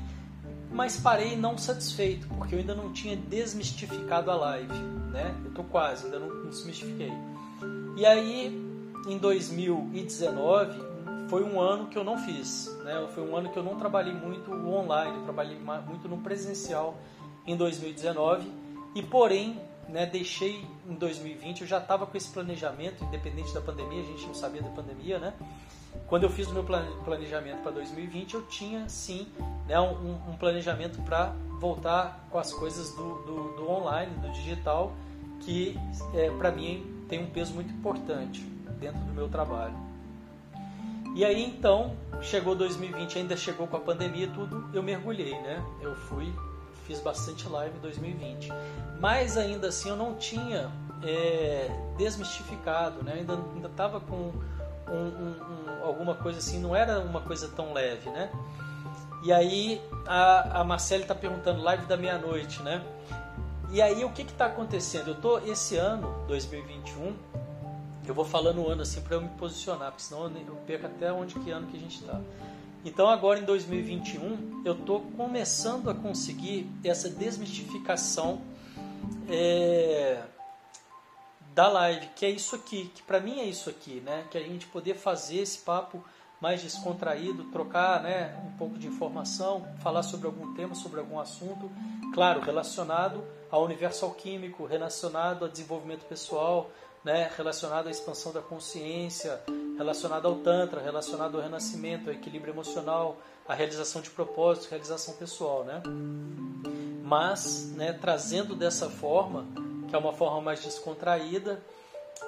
Mas 0.70 0.98
parei 0.98 1.36
não 1.36 1.56
satisfeito, 1.56 2.26
porque 2.28 2.54
eu 2.54 2.58
ainda 2.58 2.74
não 2.74 2.92
tinha 2.92 3.16
desmistificado 3.16 4.30
a 4.30 4.34
live, 4.34 4.74
né? 5.12 5.34
Eu 5.44 5.52
tô 5.52 5.62
quase, 5.62 6.06
ainda 6.06 6.18
não 6.18 6.48
desmistifiquei. 6.48 7.12
E 7.96 8.04
aí, 8.04 8.48
em 9.08 9.16
2019, 9.16 10.78
foi 11.30 11.42
um 11.42 11.58
ano 11.58 11.86
que 11.86 11.96
eu 11.96 12.04
não 12.04 12.18
fiz, 12.18 12.70
né? 12.84 13.08
Foi 13.14 13.26
um 13.26 13.34
ano 13.34 13.48
que 13.48 13.58
eu 13.58 13.62
não 13.62 13.76
trabalhei 13.76 14.12
muito 14.12 14.52
online, 14.52 15.16
eu 15.16 15.22
trabalhei 15.22 15.58
muito 15.58 16.06
no 16.06 16.18
presencial 16.18 16.94
em 17.46 17.56
2019 17.56 18.52
e 18.94 19.02
porém, 19.02 19.58
né, 19.88 20.04
deixei 20.04 20.64
em 20.86 20.94
2020, 20.94 21.62
eu 21.62 21.66
já 21.66 21.78
estava 21.78 22.06
com 22.06 22.16
esse 22.16 22.28
planejamento, 22.28 23.04
independente 23.04 23.54
da 23.54 23.60
pandemia, 23.60 24.02
a 24.02 24.04
gente 24.04 24.26
não 24.26 24.34
sabia 24.34 24.60
da 24.60 24.70
pandemia, 24.70 25.18
né? 25.18 25.32
Quando 26.06 26.24
eu 26.24 26.30
fiz 26.30 26.46
o 26.48 26.52
meu 26.52 26.64
planejamento 26.64 27.62
para 27.62 27.70
2020, 27.72 28.34
eu 28.34 28.42
tinha 28.42 28.86
sim 28.88 29.26
né, 29.66 29.80
um, 29.80 30.30
um 30.30 30.36
planejamento 30.36 31.00
para 31.02 31.34
voltar 31.58 32.26
com 32.30 32.38
as 32.38 32.52
coisas 32.52 32.94
do, 32.94 33.22
do, 33.22 33.56
do 33.56 33.70
online, 33.70 34.12
do 34.18 34.30
digital, 34.32 34.92
que 35.40 35.78
é, 36.14 36.30
para 36.30 36.50
mim 36.52 36.95
tem 37.08 37.22
um 37.22 37.30
peso 37.30 37.54
muito 37.54 37.72
importante 37.72 38.40
dentro 38.80 39.00
do 39.00 39.12
meu 39.12 39.28
trabalho. 39.28 39.74
E 41.14 41.24
aí 41.24 41.42
então, 41.42 41.96
chegou 42.20 42.54
2020, 42.54 43.18
ainda 43.18 43.36
chegou 43.36 43.66
com 43.66 43.76
a 43.76 43.80
pandemia 43.80 44.28
tudo, 44.28 44.68
eu 44.74 44.82
mergulhei, 44.82 45.32
né? 45.40 45.64
Eu 45.80 45.94
fui 45.94 46.32
fiz 46.86 47.00
bastante 47.00 47.48
live 47.48 47.76
em 47.76 47.80
2020. 47.80 48.48
Mas 49.00 49.36
ainda 49.36 49.68
assim 49.68 49.88
eu 49.88 49.96
não 49.96 50.14
tinha 50.14 50.70
é, 51.02 51.68
desmistificado, 51.98 53.02
né? 53.02 53.14
ainda 53.14 53.34
ainda 53.54 53.68
estava 53.68 54.00
com 54.00 54.32
um, 54.88 54.92
um, 54.92 55.34
um, 55.40 55.84
alguma 55.84 56.14
coisa 56.14 56.38
assim, 56.38 56.60
não 56.60 56.74
era 56.74 57.00
uma 57.00 57.20
coisa 57.20 57.48
tão 57.48 57.72
leve, 57.72 58.08
né? 58.10 58.30
E 59.24 59.32
aí 59.32 59.82
a, 60.06 60.60
a 60.60 60.64
Marcele 60.64 61.02
está 61.02 61.14
perguntando 61.14 61.60
live 61.60 61.84
da 61.86 61.96
meia-noite, 61.96 62.62
né? 62.62 62.82
E 63.70 63.82
aí 63.82 64.04
o 64.04 64.12
que 64.12 64.22
está 64.22 64.46
acontecendo? 64.46 65.08
Eu 65.08 65.20
tô 65.20 65.38
esse 65.38 65.76
ano, 65.76 66.24
2021, 66.28 67.16
eu 68.06 68.14
vou 68.14 68.24
falando 68.24 68.62
o 68.62 68.68
ano 68.68 68.82
assim 68.82 69.00
para 69.00 69.16
eu 69.16 69.20
me 69.20 69.28
posicionar, 69.30 69.90
porque 69.90 70.04
senão 70.04 70.26
eu 70.26 70.56
perco 70.66 70.86
até 70.86 71.12
onde 71.12 71.34
que 71.40 71.50
ano 71.50 71.66
que 71.66 71.76
a 71.76 71.80
gente 71.80 72.00
está. 72.00 72.20
Então 72.84 73.08
agora 73.08 73.40
em 73.40 73.44
2021 73.44 74.62
eu 74.64 74.74
estou 74.74 75.00
começando 75.16 75.90
a 75.90 75.94
conseguir 75.94 76.70
essa 76.84 77.10
desmistificação 77.10 78.40
é, 79.28 80.22
da 81.52 81.66
live, 81.66 82.06
que 82.14 82.24
é 82.24 82.30
isso 82.30 82.54
aqui, 82.54 82.90
que 82.94 83.02
para 83.02 83.18
mim 83.18 83.40
é 83.40 83.44
isso 83.44 83.68
aqui, 83.68 84.00
né? 84.04 84.24
Que 84.30 84.38
a 84.38 84.42
gente 84.42 84.66
poder 84.68 84.94
fazer 84.94 85.38
esse 85.38 85.58
papo 85.58 86.04
mais 86.40 86.62
descontraído, 86.62 87.44
trocar 87.44 88.02
né, 88.02 88.36
um 88.46 88.56
pouco 88.56 88.78
de 88.78 88.86
informação, 88.86 89.66
falar 89.82 90.02
sobre 90.02 90.26
algum 90.26 90.54
tema, 90.54 90.74
sobre 90.74 91.00
algum 91.00 91.18
assunto, 91.18 91.70
claro, 92.12 92.40
relacionado 92.40 93.24
ao 93.50 93.64
universo 93.64 94.04
alquímico, 94.04 94.66
relacionado 94.66 95.44
ao 95.44 95.50
desenvolvimento 95.50 96.04
pessoal, 96.04 96.70
né, 97.02 97.30
relacionado 97.36 97.86
à 97.86 97.90
expansão 97.90 98.32
da 98.32 98.42
consciência, 98.42 99.40
relacionado 99.78 100.26
ao 100.26 100.36
Tantra, 100.36 100.80
relacionado 100.80 101.36
ao 101.36 101.42
renascimento, 101.42 102.10
ao 102.10 102.14
equilíbrio 102.14 102.52
emocional, 102.52 103.16
à 103.46 103.54
realização 103.54 104.02
de 104.02 104.10
propósitos, 104.10 104.68
realização 104.68 105.14
pessoal. 105.14 105.64
Né? 105.64 105.82
Mas 107.02 107.72
né, 107.76 107.92
trazendo 107.92 108.54
dessa 108.54 108.90
forma, 108.90 109.46
que 109.88 109.94
é 109.94 109.98
uma 109.98 110.12
forma 110.12 110.40
mais 110.40 110.62
descontraída, 110.62 111.62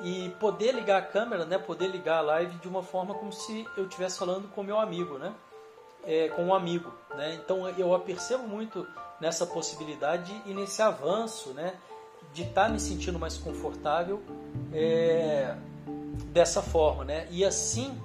e 0.01 0.31
poder 0.41 0.73
ligar 0.73 0.99
a 0.99 1.03
câmera, 1.03 1.45
né, 1.45 1.59
poder 1.59 1.89
ligar 1.89 2.19
a 2.19 2.23
live 2.23 2.57
de 2.59 2.69
uma 2.69 2.83
forma 2.83 3.15
como 3.15 3.33
se 3.33 3.67
eu 3.77 3.85
estivesse 3.85 4.19
falando 4.19 4.49
com 4.49 4.63
meu 4.63 4.79
amigo, 4.79 5.19
né? 5.19 5.35
É, 6.05 6.29
com 6.29 6.45
um 6.45 6.55
amigo. 6.55 6.93
Né? 7.17 7.35
Então 7.35 7.69
eu 7.69 7.99
percebo 8.01 8.47
muito 8.47 8.87
nessa 9.21 9.45
possibilidade 9.45 10.33
e 10.47 10.55
nesse 10.55 10.81
avanço 10.81 11.51
né, 11.51 11.75
de 12.33 12.43
estar 12.43 12.67
tá 12.67 12.69
me 12.69 12.79
sentindo 12.79 13.19
mais 13.19 13.37
confortável 13.37 14.23
é, 14.73 15.57
dessa 16.33 16.63
forma, 16.63 17.05
né? 17.05 17.27
E 17.31 17.45
assim 17.45 18.01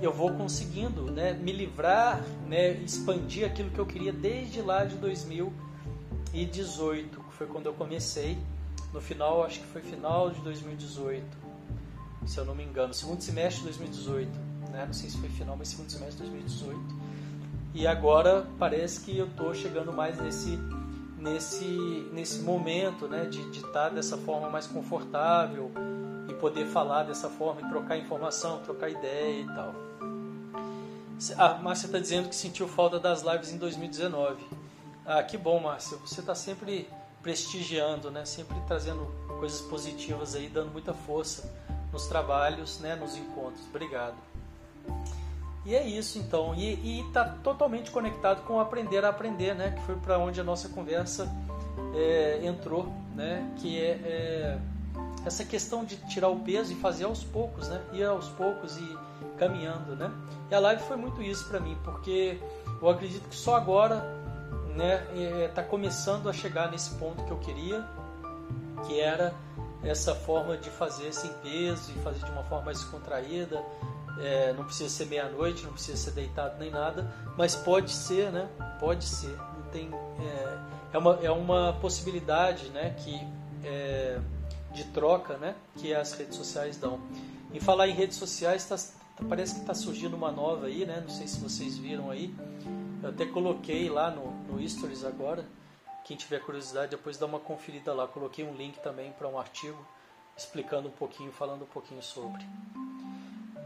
eu 0.00 0.12
vou 0.12 0.32
conseguindo, 0.32 1.10
né, 1.10 1.32
me 1.34 1.52
livrar, 1.52 2.24
né, 2.46 2.70
expandir 2.72 3.46
aquilo 3.46 3.70
que 3.70 3.78
eu 3.78 3.84
queria 3.84 4.10
desde 4.12 4.62
lá 4.62 4.82
de 4.84 4.96
2018, 4.96 7.20
que 7.20 7.34
foi 7.34 7.46
quando 7.46 7.66
eu 7.66 7.74
comecei. 7.74 8.38
No 8.92 9.00
final, 9.00 9.44
acho 9.44 9.60
que 9.60 9.66
foi 9.66 9.82
final 9.82 10.30
de 10.30 10.40
2018, 10.40 11.24
se 12.26 12.38
eu 12.38 12.44
não 12.44 12.54
me 12.54 12.64
engano, 12.64 12.92
segundo 12.92 13.20
semestre 13.20 13.58
de 13.60 13.78
2018, 13.78 14.30
né? 14.70 14.84
Não 14.86 14.92
sei 14.92 15.08
se 15.08 15.18
foi 15.18 15.28
final, 15.28 15.56
mas 15.56 15.68
segundo 15.68 15.90
semestre 15.90 16.24
de 16.24 16.30
2018. 16.30 16.80
E 17.72 17.86
agora 17.86 18.46
parece 18.58 19.00
que 19.00 19.16
eu 19.16 19.26
estou 19.26 19.54
chegando 19.54 19.92
mais 19.92 20.18
nesse 20.18 20.58
nesse 21.16 22.08
nesse 22.12 22.40
momento, 22.40 23.06
né, 23.06 23.26
de 23.26 23.40
estar 23.50 23.70
tá 23.70 23.88
dessa 23.90 24.16
forma 24.16 24.48
mais 24.48 24.66
confortável 24.66 25.70
e 26.28 26.34
poder 26.34 26.66
falar 26.66 27.04
dessa 27.04 27.28
forma 27.28 27.60
e 27.60 27.68
trocar 27.68 27.96
informação, 27.96 28.60
trocar 28.60 28.88
ideia 28.88 29.42
e 29.42 29.46
tal. 29.46 29.74
A 31.36 31.54
Márcia 31.58 31.86
está 31.86 31.98
dizendo 31.98 32.28
que 32.28 32.34
sentiu 32.34 32.66
falta 32.66 32.98
das 32.98 33.22
lives 33.22 33.52
em 33.52 33.58
2019. 33.58 34.42
Ah, 35.04 35.22
que 35.22 35.36
bom, 35.36 35.60
Márcia. 35.60 35.98
Você 35.98 36.20
está 36.20 36.34
sempre 36.34 36.88
prestigiando, 37.22 38.10
né? 38.10 38.24
Sempre 38.24 38.56
trazendo 38.66 39.06
coisas 39.38 39.60
positivas 39.62 40.34
aí, 40.34 40.48
dando 40.48 40.70
muita 40.70 40.92
força 40.92 41.52
nos 41.92 42.06
trabalhos, 42.06 42.78
né? 42.80 42.94
Nos 42.96 43.16
encontros. 43.16 43.64
Obrigado. 43.68 44.16
E 45.64 45.74
é 45.74 45.86
isso 45.86 46.18
então. 46.18 46.54
E 46.54 47.00
está 47.00 47.24
totalmente 47.24 47.90
conectado 47.90 48.42
com 48.44 48.60
aprender 48.60 49.04
a 49.04 49.10
aprender, 49.10 49.54
né? 49.54 49.72
Que 49.72 49.82
foi 49.82 49.96
para 49.96 50.18
onde 50.18 50.40
a 50.40 50.44
nossa 50.44 50.68
conversa 50.68 51.30
é, 51.94 52.40
entrou, 52.44 52.92
né? 53.14 53.52
Que 53.58 53.78
é, 53.78 53.90
é 53.90 54.58
essa 55.24 55.44
questão 55.44 55.84
de 55.84 55.96
tirar 56.08 56.28
o 56.28 56.40
peso 56.40 56.72
e 56.72 56.76
fazer 56.76 57.04
aos 57.04 57.22
poucos, 57.22 57.68
né? 57.68 57.80
Ir 57.92 58.04
aos 58.04 58.28
poucos 58.28 58.78
e 58.78 58.98
caminhando, 59.38 59.94
né? 59.96 60.10
E 60.50 60.54
a 60.54 60.58
live 60.58 60.82
foi 60.82 60.96
muito 60.96 61.22
isso 61.22 61.46
para 61.48 61.60
mim, 61.60 61.76
porque 61.84 62.38
eu 62.80 62.88
acredito 62.88 63.28
que 63.28 63.36
só 63.36 63.56
agora, 63.56 64.02
né, 64.74 65.06
está 65.46 65.62
é, 65.62 65.64
começando 65.64 66.28
a 66.28 66.32
chegar 66.32 66.70
nesse 66.70 66.90
ponto 66.94 67.24
que 67.24 67.30
eu 67.30 67.38
queria, 67.38 67.84
que 68.86 69.00
era 69.00 69.34
essa 69.82 70.14
forma 70.14 70.56
de 70.56 70.70
fazer 70.70 71.12
sem 71.12 71.32
peso 71.42 71.92
e 71.92 72.02
fazer 72.02 72.24
de 72.24 72.30
uma 72.30 72.44
forma 72.44 72.66
mais 72.66 72.80
descontraída. 72.80 73.62
É, 74.18 74.52
não 74.52 74.64
precisa 74.64 74.90
ser 74.90 75.06
meia-noite, 75.06 75.64
não 75.64 75.72
precisa 75.72 75.96
ser 75.96 76.10
deitado 76.10 76.58
nem 76.58 76.70
nada, 76.70 77.10
mas 77.38 77.56
pode 77.56 77.90
ser, 77.90 78.30
né? 78.30 78.48
Pode 78.78 79.04
ser. 79.04 79.34
Não 79.36 79.62
tem, 79.72 79.90
é, 80.18 80.58
é, 80.92 80.98
uma, 80.98 81.18
é 81.22 81.30
uma 81.30 81.72
possibilidade, 81.80 82.68
né? 82.68 82.94
Que 82.98 83.26
é, 83.64 84.18
de 84.72 84.84
troca 84.84 85.36
né, 85.36 85.54
que 85.76 85.94
as 85.94 86.12
redes 86.12 86.36
sociais 86.36 86.76
dão. 86.76 87.00
Em 87.52 87.60
falar 87.60 87.88
em 87.88 87.94
redes 87.94 88.16
sociais, 88.16 88.64
tá, 88.64 88.76
parece 89.28 89.54
que 89.54 89.60
está 89.60 89.74
surgindo 89.74 90.14
uma 90.14 90.30
nova 90.30 90.66
aí, 90.66 90.86
né? 90.86 91.00
Não 91.00 91.10
sei 91.10 91.26
se 91.26 91.40
vocês 91.40 91.76
viram 91.76 92.10
aí. 92.10 92.34
Eu 93.02 93.08
até 93.08 93.26
coloquei 93.26 93.88
lá 93.88 94.10
no, 94.10 94.29
no 94.50 94.68
Stories 94.68 95.04
agora. 95.04 95.44
Quem 96.04 96.16
tiver 96.16 96.40
curiosidade, 96.40 96.90
depois 96.90 97.16
dá 97.16 97.26
uma 97.26 97.38
conferida 97.38 97.94
lá. 97.94 98.06
Coloquei 98.06 98.44
um 98.44 98.54
link 98.54 98.78
também 98.80 99.12
para 99.12 99.28
um 99.28 99.38
artigo 99.38 99.78
explicando 100.36 100.88
um 100.88 100.92
pouquinho, 100.92 101.30
falando 101.32 101.62
um 101.62 101.66
pouquinho 101.66 102.02
sobre. 102.02 102.42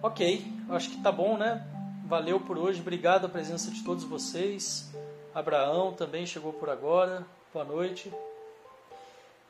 Ok, 0.03 0.45
acho 0.71 0.91
que 0.91 1.03
tá 1.03 1.11
bom, 1.11 1.37
né? 1.37 1.67
Valeu 2.07 2.39
por 2.39 2.59
hoje, 2.59 2.81
obrigado 2.81 3.25
a 3.25 3.29
presença 3.29 3.71
de 3.71 3.83
todos 3.83 4.05
vocês. 4.05 4.93
Abraão 5.35 5.93
também 5.93 6.27
chegou 6.27 6.53
por 6.53 6.69
agora. 6.69 7.27
Boa 7.53 7.65
noite. 7.65 8.13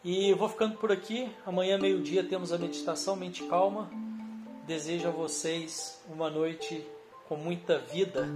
E 0.05 0.33
vou 0.35 0.49
ficando 0.49 0.77
por 0.77 0.93
aqui. 0.93 1.29
Amanhã, 1.45 1.79
meio-dia, 1.79 2.23
temos 2.23 2.53
a 2.53 2.59
meditação 2.59 3.17
Mente 3.17 3.43
Calma. 3.45 3.91
Desejo 4.67 5.09
a 5.09 5.11
vocês 5.11 6.01
uma 6.09 6.31
noite 6.31 6.87
com 7.27 7.37
muita 7.37 7.79
vida. 7.79 8.29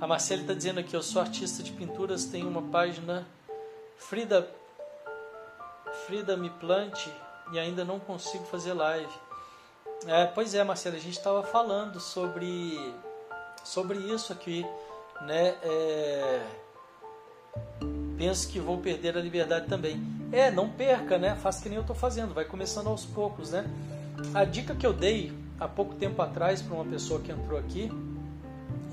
A 0.00 0.06
Marcela 0.06 0.42
está 0.42 0.52
dizendo 0.52 0.80
aqui: 0.80 0.94
eu 0.94 1.02
sou 1.02 1.22
artista 1.22 1.62
de 1.62 1.72
pinturas, 1.72 2.24
tenho 2.24 2.48
uma 2.48 2.62
página 2.62 3.26
Frida, 3.96 4.48
Frida 6.06 6.36
Me 6.36 6.50
Plante 6.50 7.10
e 7.52 7.58
ainda 7.58 7.84
não 7.84 7.98
consigo 7.98 8.44
fazer 8.44 8.74
live. 8.74 9.12
É, 10.06 10.26
pois 10.26 10.54
é, 10.54 10.62
Marcela, 10.62 10.96
a 10.96 11.00
gente 11.00 11.16
estava 11.16 11.42
falando 11.42 11.98
sobre, 11.98 12.94
sobre 13.64 13.98
isso 13.98 14.32
aqui, 14.32 14.66
né? 15.22 15.56
É, 15.62 16.46
penso 18.18 18.48
que 18.48 18.60
vou 18.60 18.78
perder 18.78 19.16
a 19.16 19.20
liberdade 19.20 19.66
também. 19.66 19.98
É, 20.30 20.50
não 20.50 20.68
perca, 20.68 21.16
né? 21.16 21.34
Faça 21.36 21.62
que 21.62 21.68
nem 21.70 21.76
eu 21.76 21.82
estou 21.82 21.96
fazendo, 21.96 22.34
vai 22.34 22.44
começando 22.44 22.88
aos 22.88 23.06
poucos, 23.06 23.52
né? 23.52 23.64
A 24.34 24.44
dica 24.44 24.74
que 24.74 24.86
eu 24.86 24.92
dei 24.92 25.32
há 25.58 25.66
pouco 25.66 25.94
tempo 25.94 26.20
atrás 26.20 26.60
para 26.60 26.74
uma 26.74 26.84
pessoa 26.84 27.20
que 27.20 27.32
entrou 27.32 27.58
aqui 27.58 27.90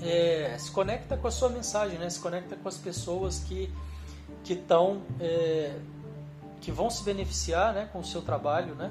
é 0.04 0.56
se 0.58 0.70
conecta 0.70 1.16
com 1.16 1.26
a 1.26 1.30
sua 1.30 1.48
mensagem, 1.48 1.98
né? 1.98 2.08
Se 2.10 2.20
conecta 2.20 2.56
com 2.56 2.68
as 2.68 2.76
pessoas 2.76 3.38
que 3.40 3.72
que 4.42 4.52
estão 4.52 5.02
é, 5.18 5.74
que 6.60 6.70
vão 6.70 6.88
se 6.88 7.02
beneficiar, 7.02 7.74
né, 7.74 7.88
com 7.92 8.00
o 8.00 8.04
seu 8.04 8.22
trabalho, 8.22 8.74
né? 8.74 8.90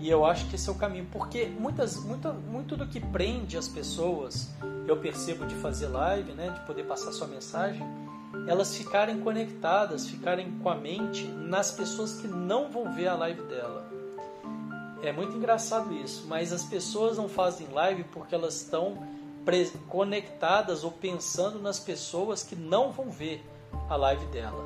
E 0.00 0.08
eu 0.08 0.24
acho 0.24 0.46
que 0.48 0.54
esse 0.54 0.68
é 0.68 0.72
o 0.72 0.74
caminho, 0.74 1.06
porque 1.10 1.46
muitas, 1.46 1.96
muito, 1.96 2.32
muito 2.32 2.76
do 2.76 2.86
que 2.86 3.00
prende 3.00 3.58
as 3.58 3.66
pessoas, 3.66 4.48
eu 4.86 4.96
percebo 4.96 5.44
de 5.44 5.54
fazer 5.56 5.88
live, 5.88 6.32
né, 6.32 6.50
de 6.50 6.60
poder 6.60 6.84
passar 6.84 7.12
sua 7.12 7.26
mensagem, 7.26 7.82
elas 8.46 8.76
ficarem 8.76 9.20
conectadas, 9.20 10.06
ficarem 10.06 10.52
com 10.60 10.70
a 10.70 10.76
mente 10.76 11.24
nas 11.24 11.70
pessoas 11.72 12.14
que 12.14 12.28
não 12.28 12.70
vão 12.70 12.94
ver 12.94 13.08
a 13.08 13.14
live 13.16 13.42
dela. 13.42 13.86
É 15.02 15.12
muito 15.12 15.36
engraçado 15.36 15.92
isso, 15.92 16.26
mas 16.28 16.52
as 16.52 16.64
pessoas 16.64 17.18
não 17.18 17.28
fazem 17.28 17.68
live 17.68 18.04
porque 18.04 18.34
elas 18.34 18.62
estão 18.62 18.96
conectadas 19.88 20.84
ou 20.84 20.90
pensando 20.90 21.58
nas 21.58 21.78
pessoas 21.78 22.42
que 22.42 22.54
não 22.54 22.92
vão 22.92 23.10
ver 23.10 23.44
a 23.88 23.96
live 23.96 24.26
dela. 24.26 24.64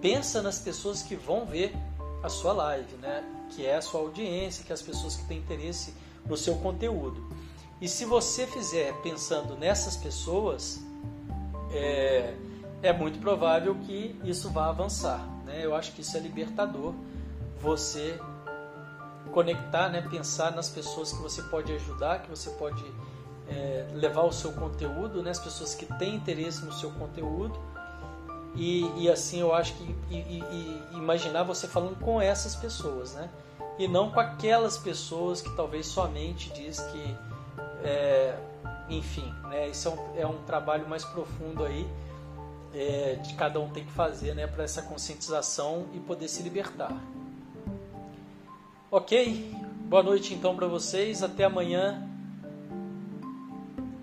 Pensa 0.00 0.40
nas 0.40 0.58
pessoas 0.58 1.02
que 1.02 1.16
vão 1.16 1.44
ver 1.44 1.74
a 2.22 2.28
sua 2.28 2.52
live, 2.52 2.96
né? 2.96 3.24
Que 3.50 3.66
é 3.66 3.76
a 3.76 3.82
sua 3.82 4.00
audiência, 4.00 4.64
que 4.64 4.72
é 4.72 4.74
as 4.74 4.82
pessoas 4.82 5.16
que 5.16 5.24
têm 5.24 5.38
interesse 5.38 5.94
no 6.24 6.36
seu 6.36 6.56
conteúdo. 6.56 7.28
E 7.80 7.88
se 7.88 8.04
você 8.04 8.46
fizer 8.46 8.92
pensando 9.02 9.56
nessas 9.56 9.96
pessoas, 9.96 10.80
é, 11.72 12.34
é 12.82 12.92
muito 12.92 13.18
provável 13.18 13.74
que 13.86 14.18
isso 14.22 14.50
vá 14.50 14.68
avançar. 14.68 15.26
Né? 15.44 15.64
Eu 15.64 15.74
acho 15.74 15.92
que 15.92 16.02
isso 16.02 16.16
é 16.16 16.20
libertador. 16.20 16.94
Você 17.60 18.18
conectar, 19.32 19.88
né? 19.88 20.02
pensar 20.02 20.52
nas 20.52 20.68
pessoas 20.68 21.12
que 21.12 21.22
você 21.22 21.42
pode 21.44 21.72
ajudar, 21.72 22.22
que 22.22 22.30
você 22.30 22.50
pode 22.50 22.84
é, 23.50 23.86
levar 23.94 24.22
o 24.22 24.32
seu 24.32 24.52
conteúdo, 24.52 25.22
né? 25.22 25.30
as 25.30 25.38
pessoas 25.38 25.74
que 25.74 25.86
têm 25.98 26.14
interesse 26.14 26.64
no 26.64 26.72
seu 26.72 26.90
conteúdo. 26.92 27.58
E, 28.54 28.90
e 28.96 29.10
assim 29.10 29.40
eu 29.40 29.54
acho 29.54 29.74
que 29.74 29.96
e, 30.10 30.16
e, 30.16 30.80
imaginar 30.92 31.44
você 31.44 31.68
falando 31.68 31.98
com 32.00 32.20
essas 32.20 32.56
pessoas, 32.56 33.14
né? 33.14 33.30
E 33.78 33.86
não 33.86 34.10
com 34.10 34.18
aquelas 34.18 34.76
pessoas 34.76 35.40
que 35.40 35.54
talvez 35.54 35.86
somente 35.86 36.50
diz 36.52 36.80
que, 36.80 37.16
é, 37.84 38.36
enfim, 38.88 39.32
né? 39.44 39.68
Isso 39.68 39.88
é 39.88 39.90
um, 39.92 40.20
é 40.22 40.26
um 40.26 40.42
trabalho 40.42 40.88
mais 40.88 41.04
profundo 41.04 41.64
aí 41.64 41.88
é, 42.74 43.14
de 43.16 43.34
cada 43.34 43.60
um 43.60 43.68
tem 43.68 43.84
que 43.84 43.92
fazer 43.92 44.34
né, 44.34 44.46
para 44.46 44.64
essa 44.64 44.82
conscientização 44.82 45.86
e 45.92 46.00
poder 46.00 46.28
se 46.28 46.42
libertar. 46.42 46.92
Ok? 48.90 49.54
Boa 49.88 50.02
noite 50.02 50.34
então 50.34 50.54
para 50.54 50.66
vocês. 50.66 51.22
Até 51.22 51.44
amanhã, 51.44 52.08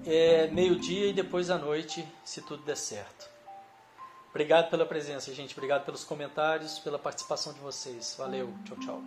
é, 0.08 0.48
meio-dia 0.48 1.08
e 1.08 1.14
depois 1.14 1.50
à 1.50 1.58
noite, 1.58 2.08
se 2.24 2.42
tudo 2.42 2.64
der 2.64 2.78
certo. 2.78 3.30
Obrigado 4.30 4.70
pela 4.70 4.86
presença, 4.86 5.34
gente. 5.34 5.54
Obrigado 5.54 5.84
pelos 5.84 6.04
comentários, 6.04 6.80
pela 6.80 7.00
participação 7.00 7.54
de 7.54 7.60
vocês. 7.60 8.16
Valeu. 8.18 8.54
Tchau, 8.66 8.78
tchau. 8.80 9.02